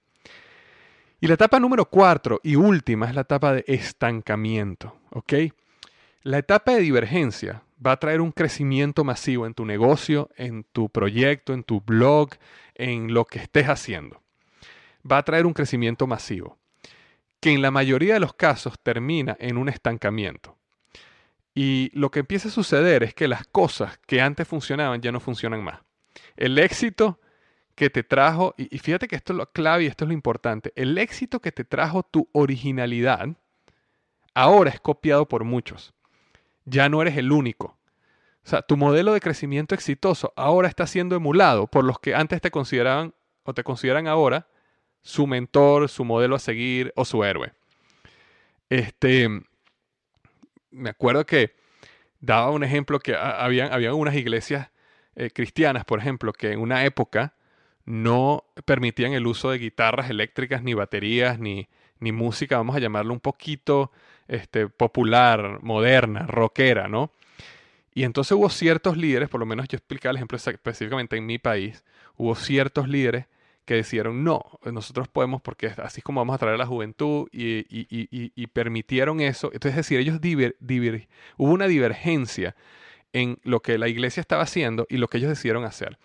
Y 1.19 1.27
la 1.27 1.35
etapa 1.35 1.59
número 1.59 1.85
4 1.85 2.41
y 2.43 2.55
última 2.55 3.07
es 3.07 3.15
la 3.15 3.21
etapa 3.21 3.53
de 3.53 3.63
estancamiento, 3.67 4.97
¿ok? 5.11 5.33
La 6.23 6.37
etapa 6.37 6.73
de 6.73 6.81
divergencia 6.81 7.63
va 7.85 7.93
a 7.93 7.99
traer 7.99 8.21
un 8.21 8.31
crecimiento 8.31 9.03
masivo 9.03 9.45
en 9.45 9.53
tu 9.53 9.65
negocio, 9.65 10.29
en 10.35 10.63
tu 10.63 10.89
proyecto, 10.89 11.53
en 11.53 11.63
tu 11.63 11.81
blog, 11.81 12.29
en 12.75 13.13
lo 13.13 13.25
que 13.25 13.39
estés 13.39 13.67
haciendo 13.67 14.21
va 15.09 15.17
a 15.17 15.23
traer 15.23 15.45
un 15.45 15.53
crecimiento 15.53 16.07
masivo, 16.07 16.57
que 17.39 17.51
en 17.51 17.61
la 17.61 17.71
mayoría 17.71 18.13
de 18.13 18.19
los 18.19 18.33
casos 18.33 18.79
termina 18.81 19.35
en 19.39 19.57
un 19.57 19.69
estancamiento. 19.69 20.57
Y 21.53 21.91
lo 21.93 22.11
que 22.11 22.19
empieza 22.19 22.47
a 22.47 22.51
suceder 22.51 23.03
es 23.03 23.13
que 23.13 23.27
las 23.27 23.45
cosas 23.45 23.99
que 24.05 24.21
antes 24.21 24.47
funcionaban 24.47 25.01
ya 25.01 25.11
no 25.11 25.19
funcionan 25.19 25.63
más. 25.63 25.79
El 26.37 26.57
éxito 26.57 27.19
que 27.81 27.89
te 27.89 28.03
trajo, 28.03 28.53
y 28.57 28.77
fíjate 28.77 29.07
que 29.07 29.15
esto 29.15 29.33
es 29.33 29.37
lo 29.37 29.51
clave 29.51 29.85
y 29.85 29.87
esto 29.87 30.05
es 30.05 30.09
lo 30.09 30.13
importante, 30.13 30.71
el 30.75 30.99
éxito 30.99 31.39
que 31.39 31.51
te 31.51 31.63
trajo 31.63 32.03
tu 32.03 32.29
originalidad, 32.31 33.29
ahora 34.35 34.69
es 34.69 34.79
copiado 34.79 35.27
por 35.27 35.45
muchos. 35.45 35.91
Ya 36.65 36.89
no 36.89 37.01
eres 37.01 37.17
el 37.17 37.31
único. 37.31 37.79
O 38.45 38.47
sea, 38.47 38.61
tu 38.61 38.77
modelo 38.77 39.13
de 39.13 39.19
crecimiento 39.19 39.73
exitoso 39.73 40.31
ahora 40.35 40.67
está 40.67 40.85
siendo 40.85 41.15
emulado 41.15 41.65
por 41.65 41.83
los 41.83 41.97
que 41.97 42.13
antes 42.13 42.39
te 42.39 42.51
consideraban 42.51 43.15
o 43.45 43.55
te 43.55 43.63
consideran 43.63 44.05
ahora 44.05 44.45
su 45.01 45.25
mentor, 45.25 45.89
su 45.89 46.05
modelo 46.05 46.35
a 46.35 46.39
seguir 46.39 46.93
o 46.95 47.03
su 47.03 47.23
héroe. 47.23 47.51
Este, 48.69 49.27
me 50.69 50.91
acuerdo 50.91 51.25
que 51.25 51.55
daba 52.19 52.51
un 52.51 52.63
ejemplo 52.63 52.99
que 52.99 53.15
habían, 53.15 53.73
había 53.73 53.91
unas 53.95 54.13
iglesias 54.13 54.69
eh, 55.15 55.31
cristianas, 55.31 55.83
por 55.83 55.97
ejemplo, 55.97 56.31
que 56.31 56.51
en 56.51 56.59
una 56.59 56.85
época 56.85 57.33
no 57.85 58.43
permitían 58.65 59.13
el 59.13 59.27
uso 59.27 59.51
de 59.51 59.57
guitarras 59.57 60.09
eléctricas, 60.09 60.63
ni 60.63 60.73
baterías, 60.73 61.39
ni, 61.39 61.67
ni 61.99 62.11
música, 62.11 62.57
vamos 62.57 62.75
a 62.75 62.79
llamarlo 62.79 63.13
un 63.13 63.19
poquito 63.19 63.91
este, 64.27 64.67
popular, 64.67 65.59
moderna, 65.61 66.25
rockera, 66.27 66.87
¿no? 66.87 67.11
Y 67.93 68.03
entonces 68.03 68.31
hubo 68.33 68.49
ciertos 68.49 68.97
líderes, 68.97 69.29
por 69.29 69.39
lo 69.39 69.45
menos 69.45 69.67
yo 69.67 69.77
explicaba 69.77 70.11
el 70.11 70.17
ejemplo 70.17 70.37
específicamente 70.37 71.17
en 71.17 71.25
mi 71.25 71.37
país, 71.37 71.83
hubo 72.15 72.35
ciertos 72.35 72.87
líderes 72.87 73.25
que 73.65 73.75
decidieron, 73.75 74.23
no, 74.23 74.43
nosotros 74.65 75.07
podemos 75.07 75.41
porque 75.41 75.67
así 75.67 75.99
es 75.99 76.03
como 76.03 76.21
vamos 76.21 76.35
a 76.35 76.37
traer 76.37 76.55
a 76.55 76.57
la 76.57 76.65
juventud 76.65 77.27
y, 77.31 78.47
permitieron 78.47 79.21
eso. 79.21 79.51
Entonces, 79.53 79.71
es 79.71 79.87
decir, 79.87 79.99
ellos 79.99 80.19
hubo 81.37 81.51
una 81.51 81.67
divergencia 81.67 82.55
en 83.13 83.37
lo 83.43 83.61
que 83.61 83.77
la 83.77 83.87
iglesia 83.87 84.21
estaba 84.21 84.43
haciendo 84.43 84.87
y 84.89 84.97
lo 84.97 85.07
que 85.07 85.17
ellos 85.17 85.29
decidieron 85.29 85.65
hacer. 85.65 85.97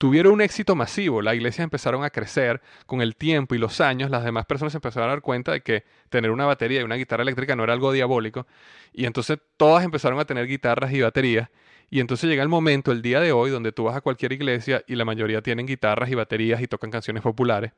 Tuvieron 0.00 0.32
un 0.32 0.40
éxito 0.40 0.74
masivo, 0.76 1.20
las 1.20 1.34
iglesias 1.34 1.62
empezaron 1.62 2.04
a 2.04 2.08
crecer 2.08 2.62
con 2.86 3.02
el 3.02 3.16
tiempo 3.16 3.54
y 3.54 3.58
los 3.58 3.82
años, 3.82 4.08
las 4.08 4.24
demás 4.24 4.46
personas 4.46 4.74
empezaron 4.74 5.10
a 5.10 5.12
dar 5.12 5.20
cuenta 5.20 5.52
de 5.52 5.60
que 5.60 5.84
tener 6.08 6.30
una 6.30 6.46
batería 6.46 6.80
y 6.80 6.84
una 6.84 6.94
guitarra 6.94 7.22
eléctrica 7.22 7.54
no 7.54 7.64
era 7.64 7.74
algo 7.74 7.92
diabólico 7.92 8.46
y 8.94 9.04
entonces 9.04 9.38
todas 9.58 9.84
empezaron 9.84 10.18
a 10.18 10.24
tener 10.24 10.46
guitarras 10.46 10.94
y 10.94 11.02
baterías 11.02 11.50
y 11.90 12.00
entonces 12.00 12.30
llega 12.30 12.42
el 12.42 12.48
momento, 12.48 12.92
el 12.92 13.02
día 13.02 13.20
de 13.20 13.32
hoy, 13.32 13.50
donde 13.50 13.72
tú 13.72 13.84
vas 13.84 13.94
a 13.94 14.00
cualquier 14.00 14.32
iglesia 14.32 14.82
y 14.86 14.94
la 14.94 15.04
mayoría 15.04 15.42
tienen 15.42 15.66
guitarras 15.66 16.08
y 16.08 16.14
baterías 16.14 16.62
y 16.62 16.66
tocan 16.66 16.90
canciones 16.90 17.22
populares. 17.22 17.72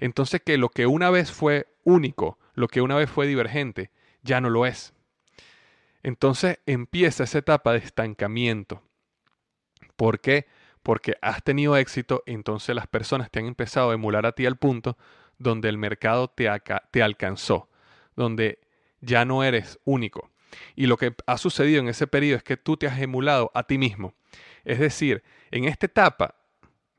Entonces 0.00 0.42
que 0.44 0.58
lo 0.58 0.70
que 0.70 0.88
una 0.88 1.08
vez 1.10 1.30
fue 1.30 1.68
único, 1.84 2.36
lo 2.54 2.66
que 2.66 2.80
una 2.80 2.96
vez 2.96 3.08
fue 3.08 3.28
divergente, 3.28 3.92
ya 4.24 4.40
no 4.40 4.50
lo 4.50 4.66
es. 4.66 4.92
Entonces 6.02 6.58
empieza 6.66 7.22
esa 7.22 7.38
etapa 7.38 7.70
de 7.74 7.78
estancamiento. 7.78 8.82
¿Por 9.94 10.18
qué? 10.18 10.46
Porque 10.82 11.16
has 11.20 11.42
tenido 11.42 11.76
éxito, 11.76 12.22
entonces 12.26 12.74
las 12.74 12.86
personas 12.86 13.30
te 13.30 13.38
han 13.38 13.46
empezado 13.46 13.90
a 13.90 13.94
emular 13.94 14.26
a 14.26 14.32
ti 14.32 14.46
al 14.46 14.56
punto 14.56 14.96
donde 15.38 15.68
el 15.68 15.78
mercado 15.78 16.28
te, 16.28 16.48
alcanzó, 17.02 17.68
donde 18.14 18.60
ya 19.00 19.24
no 19.24 19.42
eres 19.42 19.78
único. 19.84 20.30
Y 20.76 20.86
lo 20.86 20.96
que 20.96 21.14
ha 21.26 21.38
sucedido 21.38 21.80
en 21.80 21.88
ese 21.88 22.06
periodo 22.06 22.36
es 22.36 22.42
que 22.42 22.56
tú 22.56 22.76
te 22.76 22.86
has 22.86 23.00
emulado 23.00 23.50
a 23.54 23.64
ti 23.64 23.78
mismo. 23.78 24.14
Es 24.64 24.78
decir, 24.78 25.22
en 25.50 25.64
esta 25.64 25.86
etapa 25.86 26.36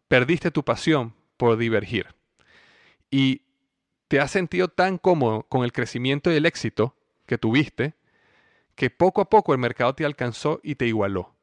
perdiste 0.08 0.52
tu 0.52 0.63
pasión 0.63 1.13
por 1.38 1.58
divergir. 1.58 2.08
Y 3.10 3.44
te 4.08 4.20
has 4.20 4.32
sentido 4.32 4.67
tan 4.67 4.98
cómodo 4.98 5.44
con 5.44 5.63
el 5.63 5.72
crecimiento 5.72 6.32
y 6.32 6.36
el 6.36 6.46
éxito 6.46 6.96
que 7.26 7.38
tuviste 7.38 7.94
que 8.76 8.89
poco 8.89 9.22
a 9.22 9.30
poco 9.30 9.54
el 9.54 9.60
mercado 9.60 9.94
te 9.94 10.06
alcanzó 10.06 10.60
y 10.63 10.76
te 10.76 10.88
igualó. 10.88 11.36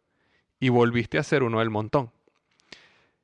Y 0.58 0.70
volviste 0.70 1.18
a 1.18 1.22
ser 1.22 1.44
uno 1.44 1.60
del 1.60 1.70
montón. 1.70 2.10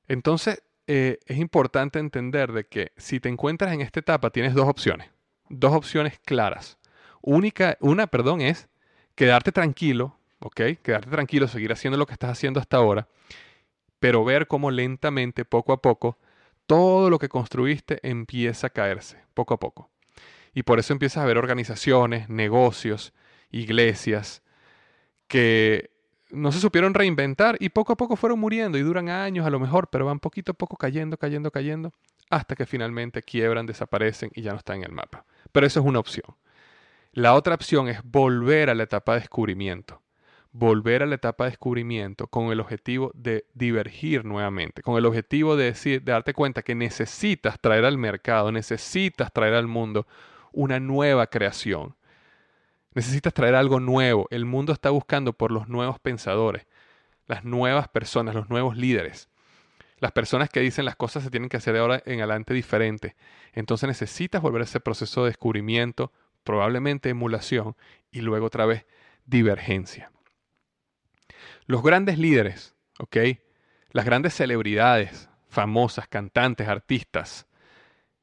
Entonces, 0.08 0.62
eh, 0.86 1.18
es 1.26 1.38
importante 1.38 1.98
entender 1.98 2.52
de 2.52 2.66
que 2.66 2.92
si 2.96 3.20
te 3.20 3.28
encuentras 3.28 3.72
en 3.72 3.80
esta 3.80 4.00
etapa 4.00 4.30
tienes 4.30 4.54
dos 4.54 4.68
opciones. 4.68 5.10
Dos 5.48 5.72
opciones 5.72 6.18
claras. 6.20 6.78
Única, 7.22 7.78
una, 7.80 8.06
perdón, 8.06 8.40
es 8.40 8.68
quedarte 9.14 9.52
tranquilo, 9.52 10.18
¿ok? 10.40 10.60
Quedarte 10.82 11.10
tranquilo, 11.10 11.48
seguir 11.48 11.72
haciendo 11.72 11.98
lo 11.98 12.06
que 12.06 12.12
estás 12.12 12.30
haciendo 12.30 12.60
hasta 12.60 12.76
ahora, 12.76 13.08
pero 13.98 14.24
ver 14.24 14.46
cómo 14.46 14.70
lentamente, 14.70 15.44
poco 15.44 15.72
a 15.72 15.80
poco, 15.80 16.18
todo 16.66 17.08
lo 17.08 17.18
que 17.18 17.28
construiste 17.28 18.00
empieza 18.02 18.66
a 18.66 18.70
caerse, 18.70 19.18
poco 19.32 19.54
a 19.54 19.58
poco. 19.58 19.90
Y 20.52 20.62
por 20.62 20.78
eso 20.78 20.92
empiezas 20.92 21.22
a 21.22 21.26
ver 21.26 21.38
organizaciones, 21.38 22.28
negocios, 22.28 23.12
iglesias, 23.50 24.42
que 25.26 25.93
no 26.34 26.52
se 26.52 26.60
supieron 26.60 26.94
reinventar 26.94 27.56
y 27.60 27.70
poco 27.70 27.92
a 27.92 27.96
poco 27.96 28.16
fueron 28.16 28.40
muriendo 28.40 28.78
y 28.78 28.82
duran 28.82 29.08
años 29.08 29.46
a 29.46 29.50
lo 29.50 29.60
mejor, 29.60 29.88
pero 29.88 30.06
van 30.06 30.20
poquito 30.20 30.52
a 30.52 30.54
poco 30.54 30.76
cayendo, 30.76 31.16
cayendo, 31.16 31.50
cayendo, 31.50 31.92
hasta 32.30 32.56
que 32.56 32.66
finalmente 32.66 33.22
quiebran, 33.22 33.66
desaparecen 33.66 34.30
y 34.34 34.42
ya 34.42 34.52
no 34.52 34.58
están 34.58 34.78
en 34.78 34.84
el 34.84 34.92
mapa. 34.92 35.24
Pero 35.52 35.66
eso 35.66 35.80
es 35.80 35.86
una 35.86 35.98
opción. 35.98 36.36
La 37.12 37.34
otra 37.34 37.54
opción 37.54 37.88
es 37.88 38.00
volver 38.02 38.70
a 38.70 38.74
la 38.74 38.82
etapa 38.82 39.14
de 39.14 39.20
descubrimiento. 39.20 40.02
Volver 40.50 41.02
a 41.02 41.06
la 41.06 41.16
etapa 41.16 41.44
de 41.44 41.50
descubrimiento 41.50 42.26
con 42.26 42.52
el 42.52 42.60
objetivo 42.60 43.12
de 43.14 43.46
divergir 43.54 44.24
nuevamente, 44.24 44.82
con 44.82 44.96
el 44.96 45.06
objetivo 45.06 45.56
de, 45.56 45.66
decir, 45.66 46.02
de 46.02 46.12
darte 46.12 46.34
cuenta 46.34 46.62
que 46.62 46.74
necesitas 46.74 47.60
traer 47.60 47.84
al 47.84 47.98
mercado, 47.98 48.52
necesitas 48.52 49.32
traer 49.32 49.54
al 49.54 49.66
mundo 49.66 50.06
una 50.52 50.80
nueva 50.80 51.26
creación. 51.26 51.96
Necesitas 52.94 53.34
traer 53.34 53.56
algo 53.56 53.80
nuevo. 53.80 54.28
El 54.30 54.44
mundo 54.44 54.72
está 54.72 54.90
buscando 54.90 55.32
por 55.32 55.50
los 55.50 55.68
nuevos 55.68 55.98
pensadores, 55.98 56.66
las 57.26 57.44
nuevas 57.44 57.88
personas, 57.88 58.34
los 58.34 58.48
nuevos 58.48 58.76
líderes. 58.76 59.28
Las 59.98 60.12
personas 60.12 60.48
que 60.48 60.60
dicen 60.60 60.84
las 60.84 60.96
cosas 60.96 61.24
se 61.24 61.30
tienen 61.30 61.48
que 61.48 61.56
hacer 61.56 61.74
de 61.74 61.80
ahora 61.80 62.02
en 62.06 62.20
adelante 62.20 62.54
diferente. 62.54 63.16
Entonces 63.52 63.88
necesitas 63.88 64.42
volver 64.42 64.62
a 64.62 64.64
ese 64.64 64.80
proceso 64.80 65.24
de 65.24 65.30
descubrimiento, 65.30 66.12
probablemente 66.44 67.08
emulación 67.08 67.76
y 68.12 68.20
luego 68.20 68.46
otra 68.46 68.66
vez 68.66 68.86
divergencia. 69.26 70.12
Los 71.66 71.82
grandes 71.82 72.18
líderes, 72.18 72.74
¿ok? 72.98 73.16
Las 73.90 74.04
grandes 74.04 74.34
celebridades, 74.34 75.28
famosas, 75.48 76.06
cantantes, 76.06 76.68
artistas, 76.68 77.46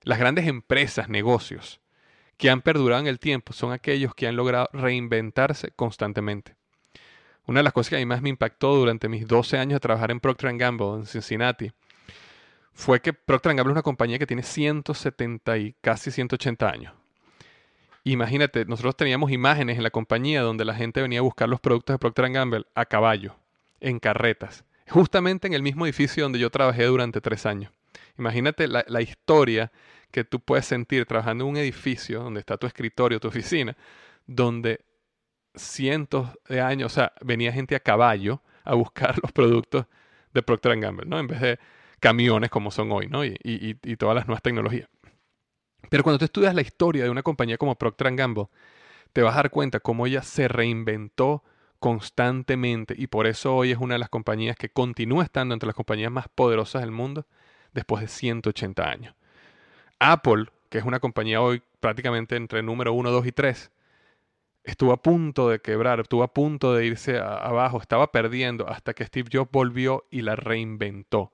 las 0.03 0.19
grandes 0.19 0.47
empresas, 0.47 1.09
negocios 1.09 1.80
que 2.41 2.49
han 2.49 2.63
perdurado 2.63 3.01
en 3.01 3.07
el 3.07 3.19
tiempo 3.19 3.53
son 3.53 3.71
aquellos 3.71 4.15
que 4.15 4.25
han 4.25 4.35
logrado 4.35 4.67
reinventarse 4.73 5.69
constantemente. 5.75 6.55
Una 7.45 7.59
de 7.59 7.63
las 7.63 7.71
cosas 7.71 7.91
que 7.91 7.95
a 7.97 7.99
mí 7.99 8.05
más 8.07 8.23
me 8.23 8.29
impactó 8.29 8.75
durante 8.75 9.07
mis 9.07 9.27
12 9.27 9.59
años 9.59 9.75
de 9.75 9.79
trabajar 9.79 10.09
en 10.09 10.19
Procter 10.19 10.57
Gamble 10.57 10.95
en 10.95 11.05
Cincinnati 11.05 11.71
fue 12.73 12.99
que 12.99 13.13
Procter 13.13 13.53
Gamble 13.53 13.73
es 13.73 13.75
una 13.75 13.83
compañía 13.83 14.17
que 14.17 14.25
tiene 14.25 14.41
170 14.41 15.57
y 15.59 15.75
casi 15.81 16.09
180 16.09 16.67
años. 16.67 16.93
Imagínate, 18.05 18.65
nosotros 18.65 18.97
teníamos 18.97 19.29
imágenes 19.29 19.77
en 19.77 19.83
la 19.83 19.91
compañía 19.91 20.41
donde 20.41 20.65
la 20.65 20.73
gente 20.73 20.99
venía 20.99 21.19
a 21.19 21.21
buscar 21.21 21.47
los 21.47 21.59
productos 21.59 21.93
de 21.93 21.99
Procter 21.99 22.31
Gamble 22.31 22.65
a 22.73 22.85
caballo, 22.85 23.35
en 23.81 23.99
carretas, 23.99 24.63
justamente 24.89 25.45
en 25.45 25.53
el 25.53 25.61
mismo 25.61 25.85
edificio 25.85 26.23
donde 26.23 26.39
yo 26.39 26.49
trabajé 26.49 26.85
durante 26.85 27.21
tres 27.21 27.45
años. 27.45 27.71
Imagínate 28.17 28.67
la, 28.67 28.83
la 28.87 29.03
historia 29.03 29.71
que 30.11 30.23
tú 30.23 30.39
puedes 30.39 30.65
sentir 30.65 31.05
trabajando 31.05 31.43
en 31.45 31.51
un 31.51 31.57
edificio 31.57 32.21
donde 32.23 32.39
está 32.39 32.57
tu 32.57 32.67
escritorio, 32.67 33.19
tu 33.19 33.27
oficina, 33.27 33.75
donde 34.27 34.85
cientos 35.55 36.29
de 36.47 36.61
años, 36.61 36.91
o 36.91 36.95
sea, 36.95 37.13
venía 37.21 37.51
gente 37.51 37.75
a 37.75 37.79
caballo 37.79 38.41
a 38.63 38.75
buscar 38.75 39.15
los 39.21 39.31
productos 39.31 39.85
de 40.33 40.41
Procter 40.41 40.79
Gamble, 40.79 41.05
¿no? 41.07 41.19
En 41.19 41.27
vez 41.27 41.41
de 41.41 41.59
camiones 41.99 42.49
como 42.49 42.71
son 42.71 42.91
hoy, 42.91 43.07
¿no? 43.07 43.23
Y, 43.25 43.37
y, 43.43 43.95
todas 43.97 44.15
las 44.15 44.27
nuevas 44.27 44.41
tecnologías. 44.41 44.89
Pero 45.89 46.03
cuando 46.03 46.19
tú 46.19 46.25
estudias 46.25 46.55
la 46.55 46.61
historia 46.61 47.03
de 47.03 47.09
una 47.09 47.23
compañía 47.23 47.57
como 47.57 47.75
Procter 47.75 48.15
Gamble, 48.15 48.47
te 49.13 49.21
vas 49.21 49.33
a 49.33 49.37
dar 49.37 49.51
cuenta 49.51 49.79
cómo 49.79 50.07
ella 50.07 50.23
se 50.23 50.47
reinventó 50.47 51.43
constantemente 51.79 52.93
y 52.97 53.07
por 53.07 53.27
eso 53.27 53.55
hoy 53.55 53.71
es 53.71 53.77
una 53.77 53.95
de 53.95 53.99
las 53.99 54.09
compañías 54.09 54.55
que 54.55 54.69
continúa 54.69 55.23
estando 55.23 55.53
entre 55.53 55.67
las 55.67 55.75
compañías 55.75 56.11
más 56.11 56.27
poderosas 56.29 56.81
del 56.83 56.91
mundo 56.91 57.25
después 57.73 58.01
de 58.01 58.07
180 58.07 58.87
años. 58.87 59.15
Apple, 60.03 60.47
que 60.69 60.79
es 60.79 60.83
una 60.83 60.99
compañía 60.99 61.41
hoy 61.41 61.61
prácticamente 61.79 62.35
entre 62.35 62.63
número 62.63 62.91
1, 62.91 63.11
2 63.11 63.27
y 63.27 63.31
3, 63.31 63.71
estuvo 64.63 64.93
a 64.93 65.01
punto 65.03 65.47
de 65.47 65.59
quebrar, 65.59 65.99
estuvo 65.99 66.23
a 66.23 66.33
punto 66.33 66.73
de 66.73 66.87
irse 66.87 67.19
abajo, 67.19 67.79
estaba 67.79 68.11
perdiendo 68.11 68.67
hasta 68.67 68.95
que 68.95 69.05
Steve 69.05 69.29
Jobs 69.31 69.51
volvió 69.51 70.07
y 70.09 70.23
la 70.23 70.35
reinventó. 70.35 71.31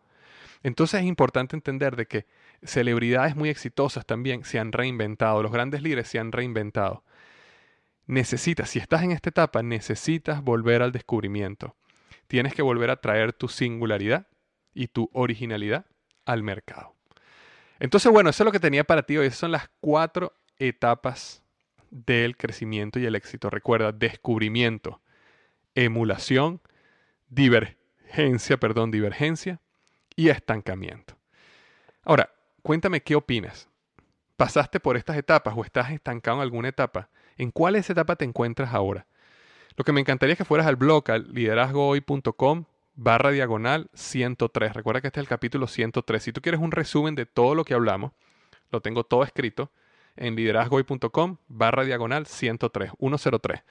Entonces 0.63 0.99
es 0.99 1.08
importante 1.08 1.56
entender 1.56 1.95
de 1.95 2.08
que 2.08 2.25
celebridades 2.62 3.38
muy 3.38 3.47
exitosas 3.47 4.06
también 4.06 4.43
se 4.43 4.60
han 4.60 4.73
reinventado, 4.73 5.41
los 5.41 5.53
grandes 5.53 5.82
líderes 5.82 6.10
se 6.10 6.19
han 6.19 6.34
reinventado. 6.34 7.06
Necesitas, 8.06 8.69
si 8.69 8.80
estás 8.80 9.01
en 9.01 9.12
esta 9.13 9.30
etapa, 9.30 9.63
necesitas 9.63 10.43
volver 10.43 10.82
al 10.82 10.91
descubrimiento. 10.91 11.77
Tienes 12.27 12.53
que 12.53 12.63
volver 12.63 12.89
a 12.89 12.99
traer 12.99 13.32
tu 13.32 13.47
singularidad 13.47 14.27
y 14.73 14.88
tu 14.88 15.10
originalidad 15.13 15.86
al 16.25 16.43
mercado. 16.43 16.96
Entonces, 17.80 18.12
bueno, 18.12 18.30
eso 18.30 18.44
es 18.44 18.46
lo 18.46 18.52
que 18.52 18.60
tenía 18.60 18.84
para 18.84 19.04
ti 19.04 19.18
hoy. 19.18 19.28
Esas 19.28 19.40
son 19.40 19.52
las 19.52 19.70
cuatro 19.80 20.34
etapas 20.58 21.44
del 21.92 22.38
crecimiento 22.38 23.00
y 23.00 23.06
el 23.06 23.16
éxito. 23.16 23.50
Recuerda, 23.50 23.92
descubrimiento, 23.92 25.02
emulación, 25.76 26.62
divergencia, 27.30 28.58
perdón, 28.58 28.92
divergencia 28.92 29.60
y 30.16 30.30
estancamiento. 30.30 31.16
Ahora, 32.04 32.32
cuéntame 32.63 33.02
qué 33.02 33.16
opinas. 33.16 33.70
¿Pasaste 34.36 34.80
por 34.80 34.98
estas 34.98 35.18
etapas 35.18 35.54
o 35.58 35.63
estás 35.63 35.92
estancado 35.92 36.38
en 36.38 36.44
alguna 36.44 36.70
etapa? 36.70 37.10
¿En 37.38 37.52
cuál 37.52 37.76
es 37.76 37.90
etapa 37.90 38.16
te 38.16 38.26
encuentras 38.26 38.74
ahora? 38.74 39.08
Lo 39.76 39.84
que 39.84 39.92
me 39.92 40.02
encantaría 40.02 40.34
es 40.34 40.38
que 40.38 40.46
fueras 40.46 40.68
al 40.68 40.76
blog, 40.76 41.10
al 41.12 41.34
liderazgohoy.com 41.34 42.66
barra 42.97 43.31
diagonal 43.31 43.89
103. 43.93 44.73
Recuerda 44.73 44.99
que 44.99 45.07
este 45.07 45.19
es 45.21 45.23
el 45.23 45.29
capítulo 45.29 45.67
103. 45.67 46.21
Si 46.21 46.33
tú 46.33 46.41
quieres 46.41 46.60
un 46.60 46.71
resumen 46.71 47.15
de 47.15 47.25
todo 47.25 47.55
lo 47.55 47.63
que 47.63 47.73
hablamos, 47.73 48.12
lo 48.71 48.81
tengo 48.81 49.05
todo 49.05 49.23
escrito 49.23 49.71
en 50.17 50.36
liderazgohoy.com 50.36 51.38
barra 51.47 51.86
diagonal 51.86 52.25
103, 52.25 52.91
103. 52.99 53.63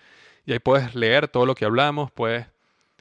Y 0.46 0.52
ahí 0.52 0.60
puedes 0.60 0.94
leer 0.94 1.28
todo 1.28 1.44
lo 1.44 1.56
que 1.56 1.64
hablamos, 1.64 2.12
puedes 2.12 2.46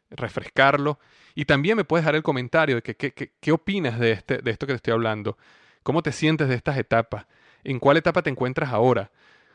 refrescarlo. 0.09 0.99
Y 1.35 1.45
también 1.45 1.77
me 1.77 1.85
puedes 1.85 2.05
dar 2.05 2.15
el 2.15 2.23
comentario 2.23 2.75
de 2.77 2.81
que, 2.81 3.31
qué 3.39 3.51
opinas 3.51 3.99
de, 3.99 4.11
este, 4.11 4.39
de 4.39 4.51
esto 4.51 4.65
que 4.65 4.73
te 4.73 4.77
estoy 4.77 4.93
hablando. 4.93 5.37
¿Cómo 5.83 6.01
te 6.01 6.11
sientes 6.11 6.49
de 6.49 6.55
estas 6.55 6.77
etapas? 6.77 7.27
¿En 7.63 7.79
cuál 7.79 7.97
etapa 7.97 8.23
te 8.23 8.31
encuentras 8.31 8.71
ahora? 8.73 9.11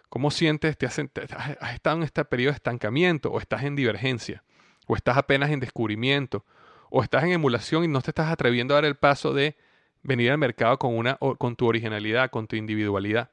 ¿Cómo 0.08 0.30
sientes? 0.30 0.78
Te 0.78 0.86
has, 0.86 0.98
has 0.98 1.74
estado 1.74 1.96
en 1.96 2.02
este 2.04 2.24
periodo 2.24 2.52
de 2.52 2.56
estancamiento 2.56 3.32
o 3.32 3.40
estás 3.40 3.64
en 3.64 3.74
divergencia? 3.74 4.44
¿O 4.86 4.94
estás 4.94 5.16
apenas 5.16 5.50
en 5.50 5.58
descubrimiento? 5.58 6.44
¿O 6.90 7.02
estás 7.02 7.24
en 7.24 7.32
emulación 7.32 7.84
y 7.84 7.88
no 7.88 8.02
te 8.02 8.10
estás 8.10 8.30
atreviendo 8.30 8.74
a 8.74 8.76
dar 8.76 8.84
el 8.84 8.96
paso 8.96 9.32
de 9.32 9.56
venir 10.02 10.30
al 10.30 10.38
mercado 10.38 10.78
con, 10.78 10.96
una, 10.96 11.16
con 11.16 11.56
tu 11.56 11.66
originalidad, 11.66 12.30
con 12.30 12.46
tu 12.46 12.56
individualidad? 12.56 13.30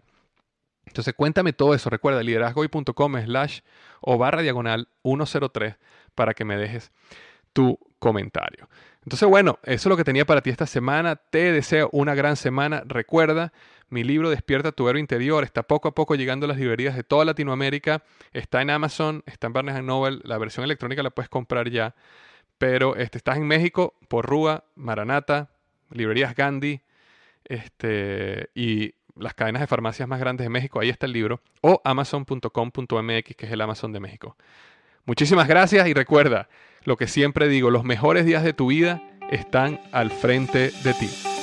Entonces 0.85 1.13
cuéntame 1.13 1.53
todo 1.53 1.73
eso. 1.73 1.89
Recuerda 1.89 2.23
liderazgoy.com 2.23 3.21
slash 3.25 3.59
o 4.01 4.17
barra 4.17 4.41
diagonal 4.41 4.87
103 5.03 5.75
para 6.15 6.33
que 6.33 6.45
me 6.45 6.57
dejes 6.57 6.91
tu 7.53 7.77
comentario. 7.99 8.69
Entonces, 9.03 9.27
bueno, 9.29 9.57
eso 9.63 9.73
es 9.73 9.85
lo 9.85 9.95
que 9.95 10.03
tenía 10.03 10.25
para 10.25 10.41
ti 10.41 10.49
esta 10.49 10.65
semana. 10.65 11.15
Te 11.15 11.51
deseo 11.53 11.89
una 11.93 12.13
gran 12.13 12.35
semana. 12.35 12.83
Recuerda, 12.85 13.53
mi 13.89 14.03
libro 14.03 14.29
Despierta 14.29 14.73
tu 14.73 14.89
héroe 14.89 14.99
interior 14.99 15.45
está 15.45 15.63
poco 15.63 15.87
a 15.87 15.95
poco 15.95 16.15
llegando 16.15 16.45
a 16.45 16.49
las 16.49 16.57
librerías 16.57 16.95
de 16.95 17.03
toda 17.03 17.23
Latinoamérica. 17.23 18.03
Está 18.33 18.61
en 18.61 18.69
Amazon, 18.69 19.23
está 19.25 19.47
en 19.47 19.53
Barnes 19.53 19.81
Noble. 19.81 20.19
La 20.23 20.37
versión 20.37 20.65
electrónica 20.65 21.03
la 21.03 21.09
puedes 21.09 21.29
comprar 21.29 21.69
ya. 21.69 21.95
Pero 22.57 22.95
este, 22.95 23.17
estás 23.17 23.37
en 23.37 23.47
México, 23.47 23.93
por 24.07 24.25
Rúa, 24.25 24.63
Maranata, 24.75 25.49
librerías 25.91 26.35
Gandhi 26.35 26.81
este, 27.45 28.49
y 28.55 28.93
las 29.15 29.33
cadenas 29.33 29.61
de 29.61 29.67
farmacias 29.67 30.07
más 30.07 30.19
grandes 30.19 30.45
de 30.45 30.49
México. 30.49 30.79
Ahí 30.79 30.89
está 30.89 31.05
el 31.05 31.13
libro. 31.13 31.41
O 31.61 31.81
amazon.com.mx, 31.83 33.35
que 33.35 33.45
es 33.45 33.51
el 33.51 33.61
Amazon 33.61 33.91
de 33.91 33.99
México. 33.99 34.35
Muchísimas 35.05 35.47
gracias 35.47 35.87
y 35.87 35.93
recuerda 35.93 36.49
lo 36.83 36.97
que 36.97 37.07
siempre 37.07 37.47
digo, 37.47 37.69
los 37.69 37.83
mejores 37.83 38.25
días 38.25 38.43
de 38.43 38.53
tu 38.53 38.67
vida 38.67 39.01
están 39.29 39.81
al 39.91 40.11
frente 40.11 40.71
de 40.83 40.93
ti. 40.93 41.36